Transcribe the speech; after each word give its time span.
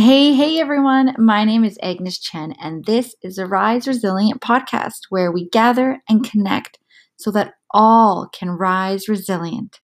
Hey, 0.00 0.32
hey 0.32 0.60
everyone. 0.60 1.16
My 1.18 1.44
name 1.44 1.64
is 1.64 1.76
Agnes 1.82 2.20
Chen, 2.20 2.52
and 2.62 2.84
this 2.84 3.16
is 3.24 3.36
a 3.36 3.46
Rise 3.46 3.88
Resilient 3.88 4.40
podcast 4.40 5.00
where 5.08 5.32
we 5.32 5.48
gather 5.48 6.00
and 6.08 6.22
connect 6.22 6.78
so 7.16 7.32
that 7.32 7.54
all 7.74 8.28
can 8.32 8.50
rise 8.50 9.08
resilient. 9.08 9.80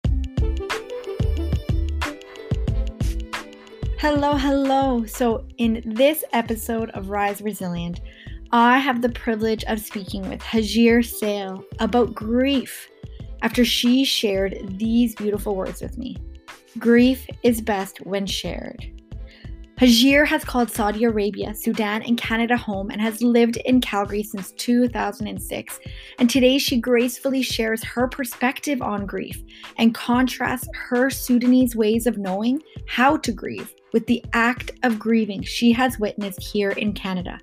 Hello, 3.98 4.38
hello. 4.38 5.04
So, 5.08 5.48
in 5.58 5.82
this 5.84 6.24
episode 6.32 6.92
of 6.92 7.10
Rise 7.10 7.42
Resilient, 7.42 8.00
I 8.52 8.78
have 8.78 9.02
the 9.02 9.10
privilege 9.10 9.64
of 9.64 9.80
speaking 9.80 10.30
with 10.30 10.42
Hajir 10.42 11.04
Sale 11.04 11.64
about 11.80 12.14
grief 12.14 12.88
after 13.42 13.66
she 13.66 14.06
shared 14.06 14.78
these 14.78 15.16
beautiful 15.16 15.56
words 15.56 15.82
with 15.82 15.98
me. 15.98 16.18
Grief 16.78 17.26
is 17.42 17.62
best 17.62 17.98
when 18.06 18.28
shared. 18.28 18.94
Hajir 19.84 20.26
has 20.26 20.46
called 20.46 20.72
Saudi 20.72 21.04
Arabia, 21.04 21.54
Sudan, 21.54 22.04
and 22.04 22.18
Canada 22.18 22.56
home 22.56 22.90
and 22.90 23.02
has 23.02 23.22
lived 23.22 23.58
in 23.58 23.82
Calgary 23.82 24.24
since 24.24 24.54
2006. 24.54 25.80
And 26.20 26.30
today 26.30 26.58
she 26.58 26.80
gracefully 26.80 27.42
shares 27.42 27.84
her 27.84 28.08
perspective 28.08 28.82
on 28.82 29.06
grief 29.06 29.44
and 29.78 29.94
contrasts 29.94 30.70
her 30.74 31.10
Sudanese 31.10 31.76
ways 31.76 32.08
of 32.08 32.18
knowing 32.18 32.64
how 32.88 33.18
to 33.18 33.34
grieve 33.34 33.74
with 33.92 34.08
the 34.08 34.24
act 34.32 34.72
of 34.84 35.00
grieving 35.00 35.44
she 35.44 35.74
has 35.74 36.00
witnessed 36.00 36.42
here 36.42 36.72
in 36.72 36.94
Canada. 36.94 37.42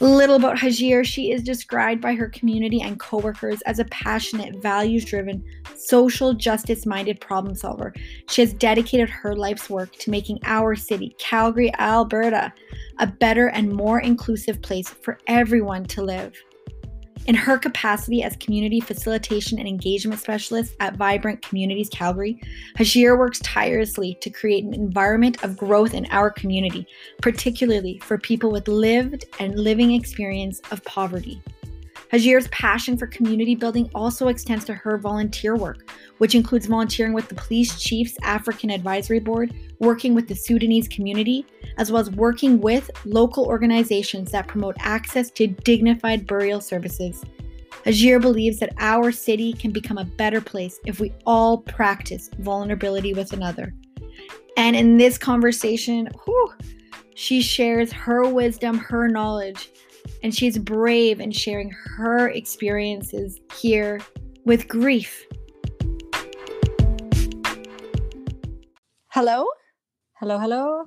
Little 0.00 0.36
about 0.36 0.56
Hajir, 0.56 1.04
she 1.04 1.32
is 1.32 1.42
described 1.42 2.00
by 2.00 2.14
her 2.14 2.28
community 2.28 2.80
and 2.80 3.00
coworkers 3.00 3.60
as 3.62 3.80
a 3.80 3.84
passionate, 3.86 4.62
values 4.62 5.04
driven, 5.04 5.42
social 5.74 6.32
justice 6.34 6.86
minded 6.86 7.20
problem 7.20 7.56
solver. 7.56 7.92
She 8.28 8.40
has 8.42 8.52
dedicated 8.52 9.08
her 9.08 9.34
life's 9.34 9.68
work 9.68 9.92
to 9.96 10.10
making 10.10 10.38
our 10.44 10.76
city, 10.76 11.16
Calgary, 11.18 11.72
Alberta, 11.80 12.52
a 13.00 13.08
better 13.08 13.48
and 13.48 13.72
more 13.72 13.98
inclusive 13.98 14.62
place 14.62 14.88
for 14.88 15.18
everyone 15.26 15.84
to 15.86 16.02
live. 16.02 16.32
In 17.28 17.34
her 17.34 17.58
capacity 17.58 18.22
as 18.22 18.36
community 18.36 18.80
facilitation 18.80 19.58
and 19.58 19.68
engagement 19.68 20.18
specialist 20.18 20.74
at 20.80 20.96
Vibrant 20.96 21.42
Communities 21.42 21.90
Calgary, 21.90 22.40
Hajir 22.78 23.18
works 23.18 23.38
tirelessly 23.40 24.16
to 24.22 24.30
create 24.30 24.64
an 24.64 24.72
environment 24.72 25.44
of 25.44 25.54
growth 25.54 25.92
in 25.92 26.06
our 26.06 26.30
community, 26.30 26.86
particularly 27.20 27.98
for 27.98 28.16
people 28.16 28.50
with 28.50 28.66
lived 28.66 29.26
and 29.40 29.58
living 29.58 29.92
experience 29.92 30.62
of 30.70 30.82
poverty. 30.84 31.42
Hajir's 32.12 32.48
passion 32.48 32.96
for 32.96 33.06
community 33.06 33.54
building 33.54 33.90
also 33.94 34.28
extends 34.28 34.64
to 34.64 34.74
her 34.74 34.96
volunteer 34.96 35.56
work, 35.56 35.90
which 36.18 36.34
includes 36.34 36.66
volunteering 36.66 37.12
with 37.12 37.28
the 37.28 37.34
Police 37.34 37.78
Chiefs 37.78 38.16
African 38.22 38.70
Advisory 38.70 39.20
Board, 39.20 39.52
working 39.78 40.14
with 40.14 40.26
the 40.26 40.34
Sudanese 40.34 40.88
community, 40.88 41.44
as 41.76 41.92
well 41.92 42.00
as 42.00 42.10
working 42.10 42.60
with 42.60 42.90
local 43.04 43.44
organizations 43.44 44.30
that 44.30 44.48
promote 44.48 44.76
access 44.78 45.30
to 45.32 45.46
dignified 45.46 46.26
burial 46.26 46.60
services. 46.60 47.22
Hajir 47.84 48.20
believes 48.20 48.58
that 48.58 48.74
our 48.78 49.12
city 49.12 49.52
can 49.52 49.70
become 49.70 49.98
a 49.98 50.04
better 50.04 50.40
place 50.40 50.80
if 50.86 51.00
we 51.00 51.12
all 51.26 51.58
practice 51.58 52.30
vulnerability 52.38 53.12
with 53.12 53.32
another. 53.32 53.74
And 54.56 54.74
in 54.74 54.96
this 54.96 55.18
conversation, 55.18 56.08
whew, 56.24 56.52
she 57.14 57.42
shares 57.42 57.92
her 57.92 58.24
wisdom, 58.28 58.78
her 58.78 59.08
knowledge, 59.08 59.70
and 60.22 60.34
she's 60.34 60.58
brave 60.58 61.20
in 61.20 61.30
sharing 61.30 61.70
her 61.70 62.28
experiences 62.28 63.40
here 63.60 64.00
with 64.44 64.68
grief. 64.68 65.26
Hello? 69.08 69.46
Hello, 70.14 70.38
hello. 70.38 70.84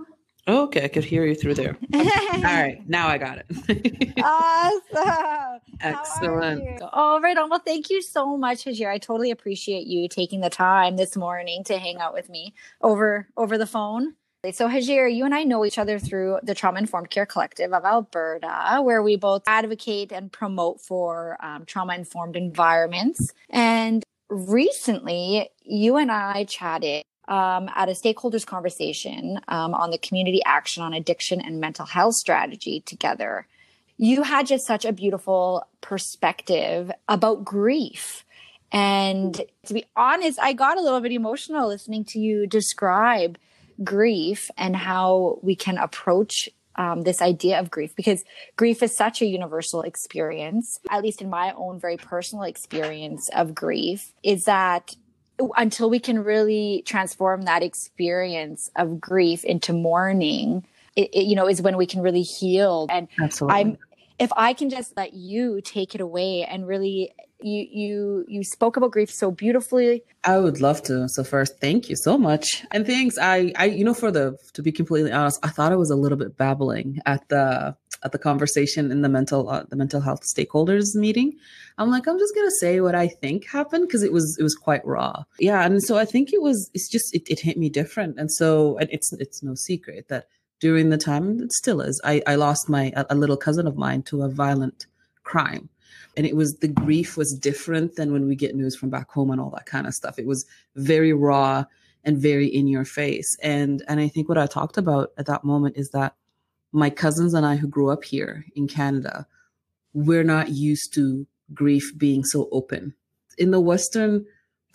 Oh, 0.48 0.64
okay, 0.64 0.84
I 0.84 0.88
could 0.88 1.04
hear 1.04 1.26
you 1.26 1.36
through 1.36 1.54
there. 1.54 1.78
All 1.94 2.42
right, 2.42 2.82
now 2.90 3.08
I 3.08 3.18
got 3.18 3.38
it. 3.38 4.14
awesome. 4.24 5.60
Excellent. 5.80 6.82
Oh, 6.94 7.20
right. 7.22 7.38
Well, 7.38 7.60
thank 7.60 7.90
you 7.90 8.02
so 8.02 8.36
much, 8.38 8.66
Hajir. 8.66 8.90
I 8.90 8.98
totally 8.98 9.32
appreciate 9.32 9.86
you 9.86 10.10
taking 10.10 10.42
the 10.42 10.50
time 10.50 10.98
this 10.98 11.16
morning 11.16 11.64
to 11.66 11.78
hang 11.78 12.00
out 12.00 12.14
with 12.14 12.30
me 12.30 12.54
over 12.82 13.28
over 13.38 13.58
the 13.58 13.68
phone. 13.68 14.16
So, 14.50 14.68
Hajir, 14.68 15.14
you 15.14 15.26
and 15.26 15.36
I 15.36 15.44
know 15.44 15.64
each 15.66 15.78
other 15.78 16.00
through 16.00 16.40
the 16.42 16.56
Trauma 16.56 16.80
Informed 16.80 17.12
Care 17.12 17.28
Collective 17.28 17.74
of 17.74 17.86
Alberta, 17.86 18.82
where 18.82 19.04
we 19.04 19.16
both 19.16 19.44
advocate 19.46 20.12
and 20.12 20.32
promote 20.32 20.82
for 20.82 21.38
um, 21.42 21.64
trauma 21.66 21.94
informed 21.94 22.36
environments. 22.36 23.32
And 23.52 24.04
recently, 24.30 25.52
you 25.64 25.98
and 25.98 26.12
I 26.12 26.46
chatted 26.46 27.04
um, 27.28 27.70
at 27.76 27.88
a 27.88 27.92
stakeholders 27.92 28.44
conversation 28.44 29.40
um, 29.48 29.76
on 29.76 29.92
the 29.92 30.00
community 30.00 30.42
action 30.44 30.82
on 30.82 30.96
addiction 30.96 31.40
and 31.40 31.60
mental 31.60 31.86
health 31.86 32.16
strategy 32.16 32.82
together. 32.84 33.46
You 33.98 34.24
had 34.24 34.48
just 34.48 34.66
such 34.66 34.86
a 34.86 34.92
beautiful 34.92 35.68
perspective 35.82 36.92
about 37.08 37.46
grief. 37.46 38.26
And 38.72 39.40
to 39.68 39.74
be 39.76 39.86
honest, 39.96 40.40
I 40.42 40.54
got 40.54 40.80
a 40.80 40.82
little 40.82 41.00
bit 41.00 41.12
emotional 41.12 41.68
listening 41.68 42.06
to 42.06 42.20
you 42.20 42.48
describe 42.48 43.38
grief 43.84 44.50
and 44.58 44.76
how 44.76 45.40
we 45.42 45.56
can 45.56 45.78
approach 45.78 46.50
um, 46.76 47.02
this 47.02 47.22
idea 47.22 47.60
of 47.60 47.70
grief 47.70 47.96
because 47.96 48.24
grief 48.56 48.82
is 48.82 48.96
such 48.96 49.22
a 49.22 49.26
universal 49.26 49.82
experience, 49.82 50.80
at 50.90 51.04
least 51.04 51.22
in 51.22 51.30
my 51.30 51.52
own 51.54 51.80
very 51.80 51.98
personal 51.98 52.44
experience 52.44 53.30
of 53.30 53.54
grief, 53.54 54.14
is 54.24 54.46
that 54.46 54.96
until 55.58 55.90
we 55.90 56.00
can 56.00 56.24
really 56.24 56.84
transform 56.86 57.44
that 57.44 57.64
experience 57.64 58.70
of 58.76 59.02
grief 59.02 59.44
into 59.44 59.74
mourning, 59.74 60.66
it, 60.96 61.10
it, 61.14 61.26
you 61.26 61.36
know, 61.36 61.48
is 61.48 61.62
when 61.62 61.78
we 61.78 61.86
can 61.86 62.02
really 62.02 62.22
heal. 62.22 62.88
And 62.90 63.08
Absolutely. 63.20 63.60
I'm, 63.60 63.78
if 64.20 64.32
I 64.38 64.54
can 64.54 64.70
just 64.70 64.96
let 64.96 65.14
you 65.14 65.62
take 65.62 65.96
it 65.96 66.02
away 66.02 66.44
and 66.44 66.68
really 66.68 67.14
you 67.44 67.68
you 67.72 68.26
you 68.28 68.44
spoke 68.44 68.78
about 68.78 68.92
grief 68.92 69.12
so 69.12 69.32
beautifully. 69.32 70.04
I 70.24 70.38
would 70.38 70.62
love 70.62 70.84
to. 70.84 71.08
So 71.10 71.24
first 71.24 71.60
thank 71.60 71.90
you 71.90 71.96
so 71.96 72.18
much. 72.18 72.66
And 72.72 72.86
thanks 72.86 73.18
i 73.20 73.52
i 73.56 73.66
you 73.66 73.84
know 73.84 73.94
for 73.94 74.12
the 74.12 74.38
to 74.54 74.62
be 74.62 74.72
completely 74.72 75.12
honest 75.12 75.40
i 75.44 75.50
thought 75.50 75.72
i 75.72 75.76
was 75.76 75.90
a 75.90 75.96
little 75.96 76.18
bit 76.18 76.38
babbling 76.38 77.00
at 77.06 77.28
the 77.30 77.76
at 78.04 78.12
the 78.12 78.18
conversation 78.18 78.92
in 78.92 79.02
the 79.02 79.10
mental 79.10 79.50
uh, 79.50 79.64
the 79.70 79.76
mental 79.76 80.02
health 80.02 80.22
stakeholders 80.24 80.96
meeting. 80.96 81.34
I'm 81.78 81.90
like 81.90 82.08
i'm 82.08 82.20
just 82.20 82.36
gonna 82.36 82.52
say 82.60 82.82
what 82.82 82.96
i 82.96 83.08
think 83.08 83.48
happened 83.48 83.88
because 83.88 84.04
it 84.04 84.12
was 84.12 84.38
it 84.40 84.44
was 84.44 84.56
quite 84.56 84.86
raw. 84.86 85.24
Yeah 85.40 85.66
and 85.66 85.82
so 85.84 85.98
i 85.98 86.06
think 86.06 86.34
it 86.34 86.42
was 86.42 86.70
it's 86.74 86.90
just 86.90 87.14
it, 87.16 87.30
it 87.30 87.40
hit 87.40 87.58
me 87.58 87.70
different. 87.70 88.20
And 88.20 88.32
so 88.32 88.78
and 88.78 88.90
it's 88.92 89.12
it's 89.14 89.44
no 89.44 89.56
secret 89.56 90.08
that 90.10 90.28
during 90.60 90.90
the 90.90 90.98
time 90.98 91.40
it 91.42 91.52
still 91.52 91.82
is 91.82 92.00
i 92.04 92.22
i 92.28 92.36
lost 92.36 92.70
my 92.70 92.94
a, 92.96 93.06
a 93.10 93.16
little 93.16 93.38
cousin 93.38 93.68
of 93.68 93.76
mine 93.76 94.04
to 94.04 94.22
a 94.22 94.30
violent 94.30 94.86
crime 95.24 95.70
and 96.18 96.26
it 96.26 96.36
was 96.36 96.56
the 96.56 96.68
grief 96.68 97.18
was 97.18 97.34
different 97.34 97.96
than 97.96 98.12
when 98.12 98.28
we 98.28 98.36
get 98.36 98.56
news 98.56 98.76
from 98.76 98.90
back 98.90 99.10
home 99.10 99.32
and 99.32 99.40
all 99.40 99.50
that 99.52 99.66
kind 99.66 99.88
of 99.88 99.94
stuff. 99.94 100.20
It 100.20 100.28
was 100.28 100.46
very 100.76 101.14
raw 101.14 101.66
and 102.04 102.18
very 102.18 102.48
in 102.48 102.68
your 102.68 102.86
face. 102.86 103.38
And 103.44 103.84
and 103.88 104.00
i 104.00 104.08
think 104.08 104.28
what 104.28 104.38
i 104.38 104.48
talked 104.48 104.78
about 104.78 105.12
at 105.18 105.28
that 105.28 105.44
moment 105.44 105.78
is 105.78 105.90
that 105.90 106.16
my 106.72 106.90
cousins 106.90 107.34
and 107.34 107.46
i 107.46 107.56
who 107.56 107.68
grew 107.68 107.90
up 107.90 108.04
here 108.04 108.46
in 108.56 108.68
canada 108.68 109.28
we're 109.94 110.24
not 110.24 110.50
used 110.50 110.94
to 110.94 111.28
grief 111.54 111.92
being 111.98 112.24
so 112.24 112.48
open. 112.52 112.94
In 113.38 113.52
the 113.52 113.60
western 113.60 114.26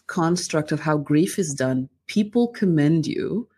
construct 0.06 0.72
of 0.72 0.80
how 0.80 0.96
grief 0.98 1.38
is 1.38 1.52
done 1.52 1.88
people 2.06 2.48
commend 2.48 3.06
you 3.06 3.48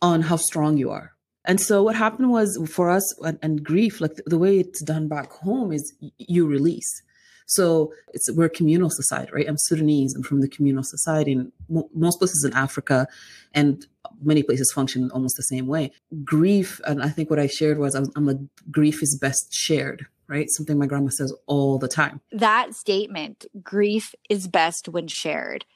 on 0.00 0.22
how 0.22 0.36
strong 0.36 0.76
you 0.76 0.90
are 0.90 1.12
and 1.44 1.60
so 1.60 1.82
what 1.82 1.96
happened 1.96 2.30
was 2.30 2.58
for 2.70 2.90
us 2.90 3.18
and, 3.20 3.38
and 3.42 3.64
grief, 3.64 4.00
like 4.00 4.14
the, 4.14 4.22
the, 4.26 4.38
way 4.38 4.58
it's 4.58 4.82
done 4.82 5.08
back 5.08 5.32
home 5.32 5.72
is 5.72 5.92
you 6.18 6.46
release. 6.46 7.02
So 7.46 7.92
it's 8.14 8.30
we're 8.32 8.46
a 8.46 8.50
communal 8.50 8.88
society, 8.88 9.30
right? 9.32 9.48
I'm 9.48 9.58
Sudanese. 9.58 10.14
I'm 10.14 10.22
from 10.22 10.40
the 10.40 10.48
communal 10.48 10.84
society, 10.84 11.32
and 11.32 11.52
most 11.94 12.18
places 12.18 12.44
in 12.44 12.56
Africa, 12.56 13.08
and 13.52 13.84
many 14.22 14.42
places 14.42 14.72
function 14.72 15.10
almost 15.10 15.36
the 15.36 15.42
same 15.42 15.66
way. 15.66 15.90
Grief, 16.24 16.80
and 16.86 17.02
I 17.02 17.08
think 17.08 17.30
what 17.30 17.40
I 17.40 17.48
shared 17.48 17.78
was 17.78 17.94
I'm, 17.94 18.06
I'm 18.14 18.26
like 18.26 18.38
grief 18.70 19.02
is 19.02 19.18
best 19.20 19.52
shared, 19.52 20.06
right? 20.28 20.48
Something 20.50 20.78
my 20.78 20.86
grandma 20.86 21.10
says 21.10 21.34
all 21.46 21.78
the 21.78 21.88
time. 21.88 22.20
That 22.30 22.74
statement, 22.74 23.44
grief 23.62 24.14
is 24.30 24.46
best 24.46 24.88
when 24.88 25.08
shared 25.08 25.66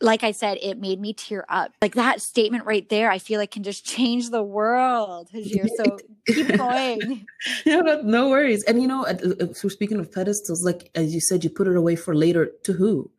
like 0.00 0.22
I 0.22 0.32
said, 0.32 0.58
it 0.60 0.78
made 0.78 1.00
me 1.00 1.12
tear 1.12 1.44
up. 1.48 1.72
Like 1.80 1.94
that 1.94 2.20
statement 2.20 2.66
right 2.66 2.88
there, 2.88 3.10
I 3.10 3.18
feel 3.18 3.40
like 3.40 3.50
can 3.50 3.62
just 3.62 3.86
change 3.86 4.30
the 4.30 4.42
world. 4.42 5.28
Hajir. 5.32 5.68
So 5.76 5.98
keep 6.26 6.56
going. 6.56 7.26
yeah, 7.64 7.82
but 7.82 8.04
no 8.04 8.28
worries. 8.28 8.62
And 8.64 8.80
you 8.80 8.88
know, 8.88 9.06
uh, 9.06 9.16
uh, 9.40 9.52
so 9.54 9.68
speaking 9.68 9.98
of 9.98 10.12
pedestals, 10.12 10.64
like 10.64 10.90
as 10.94 11.14
you 11.14 11.20
said, 11.20 11.44
you 11.44 11.50
put 11.50 11.66
it 11.66 11.76
away 11.76 11.96
for 11.96 12.14
later. 12.14 12.50
To 12.64 12.72
who? 12.72 13.10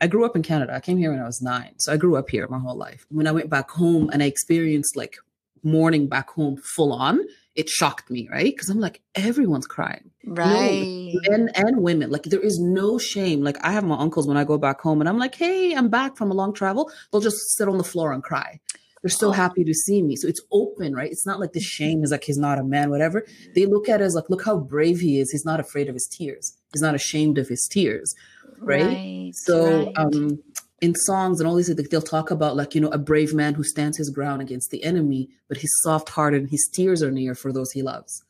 I 0.00 0.06
grew 0.06 0.24
up 0.24 0.36
in 0.36 0.42
Canada. 0.42 0.74
I 0.74 0.80
came 0.80 0.98
here 0.98 1.10
when 1.10 1.20
I 1.20 1.24
was 1.24 1.42
nine, 1.42 1.72
so 1.78 1.92
I 1.92 1.96
grew 1.96 2.16
up 2.16 2.30
here 2.30 2.46
my 2.48 2.58
whole 2.58 2.76
life. 2.76 3.06
When 3.08 3.26
I 3.26 3.32
went 3.32 3.50
back 3.50 3.70
home 3.70 4.10
and 4.12 4.22
I 4.22 4.26
experienced 4.26 4.96
like 4.96 5.16
mourning 5.64 6.08
back 6.08 6.30
home 6.30 6.56
full 6.56 6.92
on, 6.92 7.20
it 7.54 7.68
shocked 7.68 8.10
me, 8.10 8.28
right? 8.30 8.52
Because 8.54 8.68
I'm 8.68 8.78
like, 8.78 9.00
everyone's 9.14 9.66
crying. 9.66 10.10
Right. 10.24 11.12
No, 11.12 11.20
men 11.30 11.50
and 11.54 11.82
women. 11.82 12.10
Like 12.10 12.24
there 12.24 12.40
is 12.40 12.60
no 12.60 12.98
shame. 12.98 13.42
Like 13.42 13.56
I 13.64 13.72
have 13.72 13.84
my 13.84 13.96
uncles 13.98 14.28
when 14.28 14.36
I 14.36 14.44
go 14.44 14.58
back 14.58 14.80
home 14.80 15.00
and 15.00 15.08
I'm 15.08 15.18
like, 15.18 15.34
hey, 15.34 15.74
I'm 15.74 15.88
back 15.88 16.16
from 16.16 16.30
a 16.30 16.34
long 16.34 16.52
travel. 16.54 16.90
They'll 17.10 17.20
just 17.20 17.56
sit 17.56 17.68
on 17.68 17.78
the 17.78 17.84
floor 17.84 18.12
and 18.12 18.22
cry. 18.22 18.60
they're 19.02 19.10
so 19.10 19.32
happy 19.32 19.64
to 19.64 19.74
see 19.74 20.02
me. 20.02 20.16
So 20.16 20.28
it's 20.28 20.42
open, 20.52 20.94
right? 20.94 21.10
It's 21.10 21.26
not 21.26 21.40
like 21.40 21.52
the 21.52 21.60
shame 21.60 22.04
is 22.04 22.10
like 22.10 22.24
he's 22.24 22.38
not 22.38 22.58
a 22.58 22.64
man, 22.64 22.90
whatever. 22.90 23.26
They 23.54 23.66
look 23.66 23.88
at 23.88 24.00
it 24.00 24.04
as 24.04 24.14
like, 24.14 24.28
look 24.30 24.44
how 24.44 24.58
brave 24.58 25.00
he 25.00 25.18
is. 25.20 25.30
He's 25.30 25.44
not 25.44 25.60
afraid 25.60 25.88
of 25.88 25.94
his 25.94 26.06
tears. 26.06 26.56
He's 26.72 26.82
not 26.82 26.94
ashamed 26.94 27.38
of 27.38 27.48
his 27.48 27.66
tears. 27.66 28.14
Right. 28.60 28.84
right 28.84 29.30
so 29.34 29.86
right. 29.86 29.98
um 29.98 30.42
in 30.80 30.94
songs 30.94 31.40
and 31.40 31.48
all 31.48 31.56
these 31.56 31.74
they'll 31.74 32.00
talk 32.00 32.30
about 32.30 32.56
like, 32.56 32.74
you 32.74 32.80
know, 32.80 32.88
a 32.88 32.98
brave 32.98 33.34
man 33.34 33.54
who 33.54 33.64
stands 33.64 33.96
his 33.96 34.10
ground 34.10 34.40
against 34.40 34.70
the 34.70 34.84
enemy, 34.84 35.28
but 35.48 35.56
he's 35.56 35.72
soft 35.82 36.08
hearted 36.08 36.42
and 36.42 36.50
his 36.50 36.68
tears 36.72 37.02
are 37.02 37.10
near 37.10 37.34
for 37.34 37.52
those 37.52 37.72
he 37.72 37.82
loves. 37.82 38.22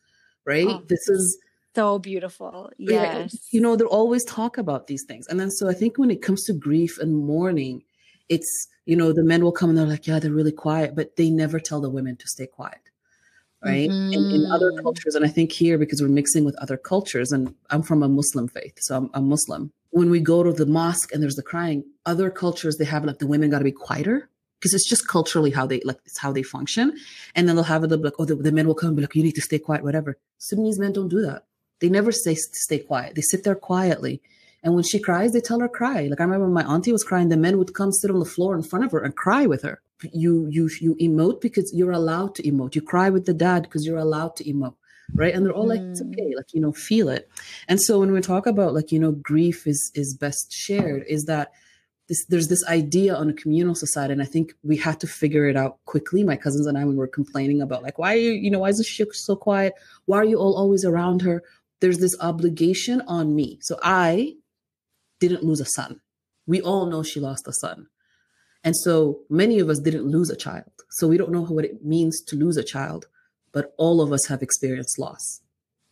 Right? 0.45 0.67
Oh, 0.67 0.83
this 0.89 1.09
is 1.09 1.39
so 1.75 1.99
beautiful. 1.99 2.71
Yes. 2.79 3.37
You 3.53 3.61
know, 3.61 3.77
they'll 3.77 3.89
always 3.89 4.25
talk 4.25 4.57
about 4.57 4.87
these 4.87 5.05
things. 5.07 5.27
And 5.27 5.39
then 5.39 5.51
so 5.51 5.69
I 5.69 5.75
think 5.75 5.99
when 5.99 6.11
it 6.11 6.23
comes 6.23 6.45
to 6.45 6.55
grief 6.55 6.99
and 6.99 7.15
mourning, 7.15 7.83
it's 8.29 8.69
you 8.89 8.97
know 8.97 9.13
the 9.13 9.23
men 9.23 9.43
will 9.43 9.53
come 9.53 9.71
and 9.71 9.79
they're 9.79 9.87
like 9.87 10.07
yeah 10.07 10.19
they're 10.19 10.33
really 10.33 10.53
quiet 10.53 10.95
but 10.95 11.17
they 11.17 11.31
never 11.31 11.61
tell 11.61 11.81
the 11.81 11.91
women 11.91 12.17
to 12.17 12.27
stay 12.27 12.47
quiet 12.47 12.81
right 13.65 13.89
mm-hmm. 13.91 14.13
in, 14.13 14.43
in, 14.43 14.51
other 14.51 14.73
mm-hmm. 14.73 14.83
cultures 14.83 15.15
and 15.15 15.25
i 15.25 15.29
think 15.29 15.53
here 15.53 15.79
because 15.79 16.01
we're 16.01 16.09
mixing 16.09 16.45
with 16.45 16.57
other 16.57 16.77
cultures 16.77 17.33
and 17.33 17.55
i'm 17.71 17.83
from 17.83 18.03
a 18.03 18.09
muslim 18.09 18.49
faith 18.49 18.77
so 18.81 18.97
i'm, 18.97 19.11
a 19.15 19.21
muslim 19.21 19.73
when 19.91 20.11
we 20.11 20.21
go 20.21 20.43
to 20.43 20.53
the 20.53 20.67
mosque 20.67 21.13
and 21.13 21.23
there's 21.23 21.37
the 21.37 21.43
crying 21.43 21.85
other 22.07 22.31
cultures 22.31 22.77
they 22.77 22.85
have 22.85 23.05
like 23.05 23.19
the 23.19 23.27
women 23.27 23.51
got 23.51 23.59
to 23.59 23.65
be 23.65 23.73
quieter 23.73 24.29
because 24.59 24.75
it's 24.75 24.89
just 24.89 25.09
culturally 25.09 25.51
how 25.51 25.67
they 25.67 25.81
like 25.85 25.99
it's 26.05 26.19
how 26.19 26.33
they 26.33 26.43
function 26.43 26.97
and 27.35 27.49
then 27.49 27.57
they'll 27.57 27.65
have 27.65 27.85
it 27.85 27.91
like 27.91 28.15
oh 28.19 28.25
the, 28.25 28.35
the 28.35 28.53
men 28.53 28.67
will 28.67 28.75
come 28.75 28.89
and 28.89 28.97
be 28.97 29.03
like 29.03 29.15
you 29.15 29.23
need 29.23 29.35
to 29.35 29.41
stay 29.41 29.59
quiet 29.59 29.83
whatever 29.83 30.19
sudanese 30.39 30.79
men 30.79 30.93
don't 30.93 31.09
do 31.09 31.23
that 31.23 31.45
they 31.81 31.89
never 31.89 32.13
say 32.13 32.35
stay 32.35 32.79
quiet 32.79 33.15
they 33.15 33.23
sit 33.23 33.45
there 33.45 33.55
quietly 33.55 34.21
and 34.63 34.75
when 34.75 34.83
she 34.83 34.99
cries, 34.99 35.33
they 35.33 35.41
tell 35.41 35.61
her 35.61 35.69
cry. 35.69 36.09
Like 36.09 36.21
I 36.21 36.25
remember 36.25 36.49
my 36.49 36.65
auntie 36.65 36.93
was 36.93 37.05
crying, 37.05 37.29
the 37.29 37.37
men 37.37 37.59
would 37.59 37.75
come 37.75 37.93
sit 37.93 38.11
on 38.11 38.19
the 38.19 38.25
floor 38.25 38.57
in 38.57 38.63
front 38.63 38.85
of 38.85 38.93
her 38.93 39.01
and 39.01 39.15
cry 39.15 39.47
with 39.47 39.63
her. 39.63 39.81
You 40.13 40.47
you 40.51 40.69
you 40.81 40.95
emote 40.97 41.41
because 41.41 41.73
you're 41.75 41.93
allowed 41.93 42.35
to 42.37 42.43
emote. 42.43 42.75
You 42.75 42.83
cry 42.83 43.11
with 43.11 43.27
the 43.27 43.35
dad 43.35 43.63
because 43.63 43.87
you're 43.87 43.99
allowed 43.99 44.37
to 44.37 44.45
emote. 44.45 44.75
Right. 45.15 45.35
And 45.35 45.45
they're 45.45 45.55
all 45.55 45.67
like, 45.67 45.81
it's 45.81 46.03
okay, 46.03 46.35
like, 46.37 46.53
you 46.53 46.61
know, 46.61 46.73
feel 46.73 47.09
it. 47.09 47.29
And 47.67 47.81
so 47.81 47.99
when 47.99 48.13
we 48.13 48.21
talk 48.21 48.47
about 48.47 48.75
like, 48.75 48.93
you 48.93 48.99
know, 48.99 49.13
grief 49.13 49.67
is 49.67 49.91
is 49.95 50.15
best 50.15 50.53
shared, 50.53 51.05
is 51.09 51.25
that 51.25 51.53
this, 52.09 52.25
there's 52.27 52.49
this 52.49 52.65
idea 52.69 53.15
on 53.15 53.29
a 53.29 53.33
communal 53.33 53.75
society, 53.75 54.13
and 54.13 54.23
I 54.23 54.27
think 54.27 54.55
we 54.63 54.77
had 54.77 55.01
to 55.01 55.07
figure 55.07 55.47
it 55.49 55.57
out 55.57 55.79
quickly. 55.87 56.25
My 56.25 56.37
cousins 56.37 56.67
and 56.67 56.79
I, 56.79 56.85
when 56.85 56.95
we 56.95 56.99
were 56.99 57.07
complaining 57.07 57.61
about 57.61 57.83
like, 57.83 57.99
why 57.99 58.15
are 58.15 58.19
you, 58.19 58.33
you 58.33 58.51
know, 58.51 58.61
why 58.61 58.69
is 58.69 58.87
she 58.87 59.05
so 59.13 59.35
quiet? 59.35 59.75
Why 60.07 60.19
are 60.19 60.25
you 60.25 60.39
all 60.39 60.57
always 60.57 60.85
around 60.85 61.23
her? 61.23 61.43
There's 61.81 61.99
this 61.99 62.17
obligation 62.21 63.03
on 63.03 63.35
me. 63.35 63.59
So 63.61 63.79
I, 63.83 64.35
didn't 65.21 65.45
lose 65.45 65.61
a 65.61 65.65
son. 65.65 66.01
We 66.47 66.61
all 66.61 66.87
know 66.87 67.03
she 67.03 67.21
lost 67.21 67.49
a 67.49 67.53
son. 67.53 67.89
And 68.65 68.77
so 68.77 69.21
many 69.29 69.59
of 69.59 69.69
us 69.69 69.79
didn't 69.79 70.07
lose 70.07 70.31
a 70.31 70.37
child. 70.37 70.71
So 70.91 71.07
we 71.07 71.19
don't 71.19 71.33
know 71.33 71.45
what 71.45 71.65
it 71.65 71.85
means 71.85 72.23
to 72.23 72.37
lose 72.37 72.57
a 72.57 72.65
child, 72.65 73.07
but 73.53 73.75
all 73.79 74.01
of 74.01 74.13
us 74.13 74.27
have 74.27 74.43
experienced 74.43 74.99
loss. 74.99 75.41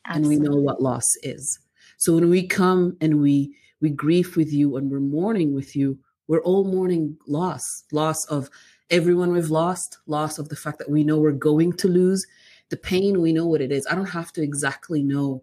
Absolutely. 0.07 0.37
And 0.37 0.45
we 0.45 0.49
know 0.49 0.57
what 0.57 0.83
loss 0.83 1.07
is. 1.23 1.59
So 1.99 2.15
when 2.15 2.31
we 2.31 2.47
come 2.47 2.97
and 3.01 3.21
we 3.21 3.55
we 3.81 3.91
grieve 3.91 4.37
with 4.37 4.53
you 4.53 4.77
and 4.77 4.91
we're 4.91 5.01
mourning 5.01 5.55
with 5.55 5.77
you, 5.77 5.99
we're 6.29 6.43
all 6.43 6.65
mourning 6.65 7.17
loss, 7.27 7.63
loss 7.93 8.25
of 8.27 8.49
everyone 8.91 9.33
we've 9.33 9.51
lost, 9.51 9.99
loss 10.07 10.39
of 10.39 10.49
the 10.49 10.57
fact 10.57 10.79
that 10.79 10.91
we 10.91 11.05
know 11.05 11.19
we're 11.19 11.33
going 11.33 11.73
to 11.75 11.89
lose. 11.89 12.27
The 12.71 12.77
pain, 12.77 13.21
we 13.21 13.33
know 13.33 13.47
what 13.47 13.61
it 13.61 13.71
is. 13.71 13.87
I 13.91 13.95
don't 13.95 14.07
have 14.07 14.33
to 14.33 14.43
exactly 14.43 15.03
know 15.03 15.43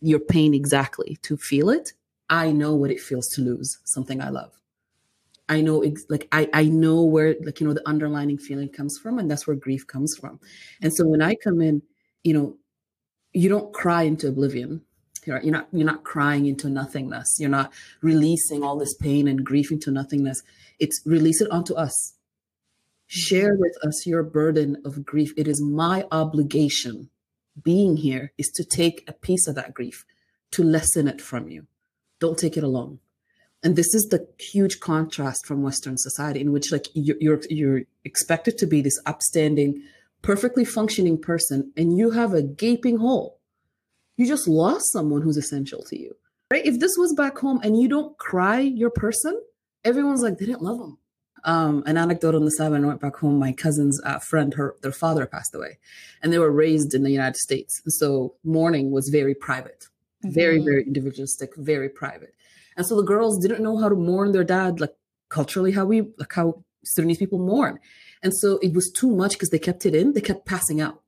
your 0.00 0.20
pain 0.20 0.54
exactly 0.54 1.18
to 1.22 1.36
feel 1.36 1.68
it, 1.68 1.92
I 2.30 2.52
know 2.52 2.74
what 2.74 2.90
it 2.90 3.00
feels 3.00 3.28
to 3.30 3.42
lose 3.42 3.78
something 3.84 4.20
I 4.20 4.30
love. 4.30 4.52
I 5.48 5.60
know, 5.60 5.82
ex- 5.82 6.06
like, 6.08 6.28
I, 6.32 6.48
I 6.52 6.64
know 6.64 7.02
where, 7.02 7.34
like, 7.42 7.60
you 7.60 7.66
know, 7.66 7.74
the 7.74 7.86
underlining 7.88 8.38
feeling 8.38 8.68
comes 8.68 8.98
from, 8.98 9.18
and 9.18 9.30
that's 9.30 9.46
where 9.46 9.56
grief 9.56 9.86
comes 9.86 10.16
from. 10.18 10.40
And 10.82 10.92
so 10.94 11.06
when 11.06 11.22
I 11.22 11.34
come 11.34 11.60
in, 11.60 11.82
you 12.22 12.32
know, 12.32 12.56
you 13.32 13.48
don't 13.48 13.72
cry 13.72 14.02
into 14.02 14.28
oblivion. 14.28 14.82
You're, 15.26 15.40
not, 15.42 15.68
you're 15.72 15.86
not 15.86 16.04
crying 16.04 16.46
into 16.46 16.68
nothingness. 16.68 17.36
You're 17.38 17.48
not 17.48 17.72
releasing 18.02 18.62
all 18.62 18.78
this 18.78 18.94
pain 18.94 19.26
and 19.26 19.44
grief 19.44 19.72
into 19.72 19.90
nothingness. 19.90 20.42
It's 20.78 21.00
release 21.06 21.40
it 21.40 21.50
onto 21.50 21.74
us. 21.74 22.14
Share 23.06 23.56
with 23.56 23.74
us 23.82 24.06
your 24.06 24.22
burden 24.22 24.76
of 24.84 25.04
grief. 25.04 25.32
It 25.36 25.48
is 25.48 25.62
my 25.62 26.04
obligation 26.10 27.08
being 27.62 27.96
here 27.96 28.32
is 28.36 28.48
to 28.56 28.64
take 28.64 29.02
a 29.08 29.12
piece 29.14 29.46
of 29.46 29.54
that 29.54 29.72
grief, 29.72 30.04
to 30.52 30.62
lessen 30.62 31.08
it 31.08 31.22
from 31.22 31.48
you 31.48 31.66
don't 32.24 32.38
take 32.38 32.56
it 32.56 32.64
alone 32.64 32.98
and 33.64 33.74
this 33.74 33.94
is 33.94 34.04
the 34.10 34.28
huge 34.38 34.78
contrast 34.78 35.46
from 35.46 35.62
western 35.62 35.96
society 35.96 36.40
in 36.40 36.52
which 36.52 36.70
like 36.70 36.86
you're, 36.92 37.16
you're 37.18 37.40
you're, 37.48 37.80
expected 38.04 38.58
to 38.58 38.66
be 38.66 38.82
this 38.82 39.00
upstanding 39.06 39.82
perfectly 40.22 40.64
functioning 40.64 41.18
person 41.18 41.72
and 41.76 41.96
you 41.96 42.10
have 42.10 42.34
a 42.34 42.42
gaping 42.42 42.98
hole. 42.98 43.40
You 44.16 44.26
just 44.26 44.46
lost 44.46 44.92
someone 44.92 45.22
who's 45.22 45.38
essential 45.38 45.82
to 45.84 45.98
you 45.98 46.14
right? 46.52 46.64
If 46.64 46.78
this 46.78 46.96
was 46.96 47.14
back 47.14 47.38
home 47.38 47.60
and 47.64 47.80
you 47.80 47.88
don't 47.88 48.16
cry 48.18 48.60
your 48.60 48.90
person 48.90 49.40
everyone's 49.84 50.22
like 50.22 50.38
they 50.38 50.46
didn't 50.46 50.62
love 50.62 50.78
them 50.78 50.98
um, 51.46 51.82
an 51.86 51.98
anecdote 51.98 52.34
on 52.34 52.44
the 52.44 52.50
side 52.50 52.70
when 52.70 52.84
I 52.84 52.86
went 52.86 53.02
back 53.02 53.16
home, 53.16 53.38
my 53.38 53.52
cousin's 53.52 54.00
uh, 54.02 54.18
friend, 54.18 54.54
her 54.54 54.76
their 54.80 54.92
father 54.92 55.26
passed 55.26 55.54
away, 55.54 55.78
and 56.22 56.32
they 56.32 56.38
were 56.38 56.50
raised 56.50 56.94
in 56.94 57.02
the 57.02 57.10
United 57.10 57.36
States, 57.36 57.82
so 57.86 58.34
mourning 58.44 58.90
was 58.90 59.10
very 59.10 59.34
private 59.34 59.88
mm-hmm. 60.24 60.34
very 60.34 60.58
very 60.58 60.84
individualistic 60.84 61.50
very 61.56 61.88
private 61.88 62.34
and 62.76 62.86
so 62.86 62.96
the 62.96 63.02
girls 63.02 63.38
didn't 63.38 63.62
know 63.62 63.78
how 63.78 63.88
to 63.88 63.94
mourn 63.94 64.32
their 64.32 64.44
dad 64.44 64.80
like 64.80 64.94
culturally 65.28 65.72
how 65.72 65.84
we 65.84 66.02
like 66.18 66.32
how 66.32 66.62
Sudanese 66.84 67.18
people 67.18 67.38
mourn. 67.38 67.78
And 68.22 68.34
so 68.34 68.58
it 68.58 68.72
was 68.72 68.90
too 68.90 69.14
much 69.14 69.32
because 69.32 69.50
they 69.50 69.58
kept 69.58 69.86
it 69.86 69.94
in 69.94 70.12
they 70.12 70.20
kept 70.20 70.46
passing 70.46 70.80
out. 70.80 71.00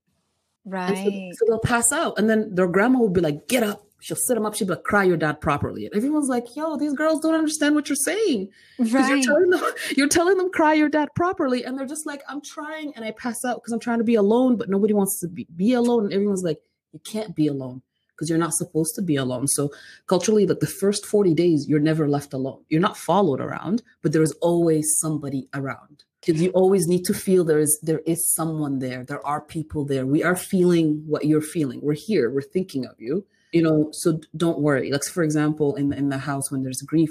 Right 0.64 0.96
so, 0.96 1.04
so, 1.38 1.44
they'll 1.46 1.60
pass 1.60 1.92
out. 1.92 2.18
And 2.18 2.28
then 2.28 2.54
their 2.54 2.66
grandma 2.66 2.98
would 2.98 3.12
be 3.12 3.20
like 3.20 3.46
get 3.48 3.62
up. 3.62 3.82
She'll 4.00 4.16
sit 4.16 4.34
them 4.34 4.44
up 4.44 4.54
she'll 4.54 4.68
be 4.68 4.74
like 4.74 4.84
cry 4.84 5.04
your 5.04 5.16
dad 5.16 5.40
properly. 5.40 5.86
And 5.86 5.94
everyone's 5.94 6.28
like 6.28 6.54
yo 6.54 6.76
these 6.76 6.92
girls 6.92 7.20
don't 7.20 7.34
understand 7.34 7.74
what 7.74 7.88
you're 7.88 7.96
saying. 7.96 8.50
Right. 8.78 9.08
you're 9.08 9.22
telling 9.22 9.50
them 9.50 9.64
you're 9.96 10.08
telling 10.08 10.36
them 10.38 10.50
cry 10.50 10.74
your 10.74 10.88
dad 10.88 11.08
properly. 11.14 11.64
And 11.64 11.78
they're 11.78 11.86
just 11.86 12.06
like 12.06 12.22
i'm 12.28 12.40
trying 12.40 12.92
and 12.94 13.04
i 13.04 13.10
pass 13.12 13.44
out 13.44 13.56
because 13.56 13.72
i'm 13.72 13.80
trying 13.80 13.98
to 13.98 14.04
be 14.04 14.14
alone 14.14 14.56
but 14.56 14.68
nobody 14.68 14.92
wants 14.92 15.20
to 15.20 15.28
be, 15.28 15.46
be 15.54 15.72
alone. 15.72 16.04
And 16.04 16.12
everyone's 16.12 16.42
like 16.42 16.60
you 16.92 17.00
can't 17.00 17.34
be 17.34 17.46
alone 17.46 17.82
because 18.16 18.30
you're 18.30 18.38
not 18.38 18.54
supposed 18.54 18.94
to 18.94 19.02
be 19.02 19.16
alone. 19.16 19.46
So 19.46 19.70
culturally, 20.06 20.46
like 20.46 20.60
the 20.60 20.66
first 20.66 21.04
40 21.04 21.34
days, 21.34 21.66
you're 21.68 21.80
never 21.80 22.08
left 22.08 22.32
alone. 22.32 22.64
You're 22.68 22.80
not 22.80 22.96
followed 22.96 23.40
around, 23.40 23.82
but 24.02 24.12
there 24.12 24.22
is 24.22 24.32
always 24.40 24.96
somebody 24.98 25.48
around. 25.52 26.04
Because 26.24 26.42
you 26.42 26.50
always 26.50 26.88
need 26.88 27.04
to 27.04 27.14
feel 27.14 27.44
there 27.44 27.60
is 27.60 27.78
there 27.82 28.00
is 28.00 28.34
someone 28.34 28.80
there. 28.80 29.04
There 29.04 29.24
are 29.24 29.40
people 29.40 29.84
there. 29.84 30.06
We 30.06 30.24
are 30.24 30.34
feeling 30.34 31.04
what 31.06 31.26
you're 31.26 31.40
feeling. 31.40 31.80
We're 31.82 31.94
here. 31.94 32.30
We're 32.30 32.42
thinking 32.42 32.85
of 32.85 32.96
you. 32.99 33.25
You 33.52 33.62
know, 33.62 33.90
so 33.92 34.18
don't 34.37 34.58
worry. 34.58 34.90
Like 34.90 35.04
for 35.04 35.23
example, 35.23 35.76
in 35.76 35.92
in 35.92 36.08
the 36.08 36.18
house 36.18 36.50
when 36.50 36.62
there's 36.64 36.82
grief, 36.82 37.11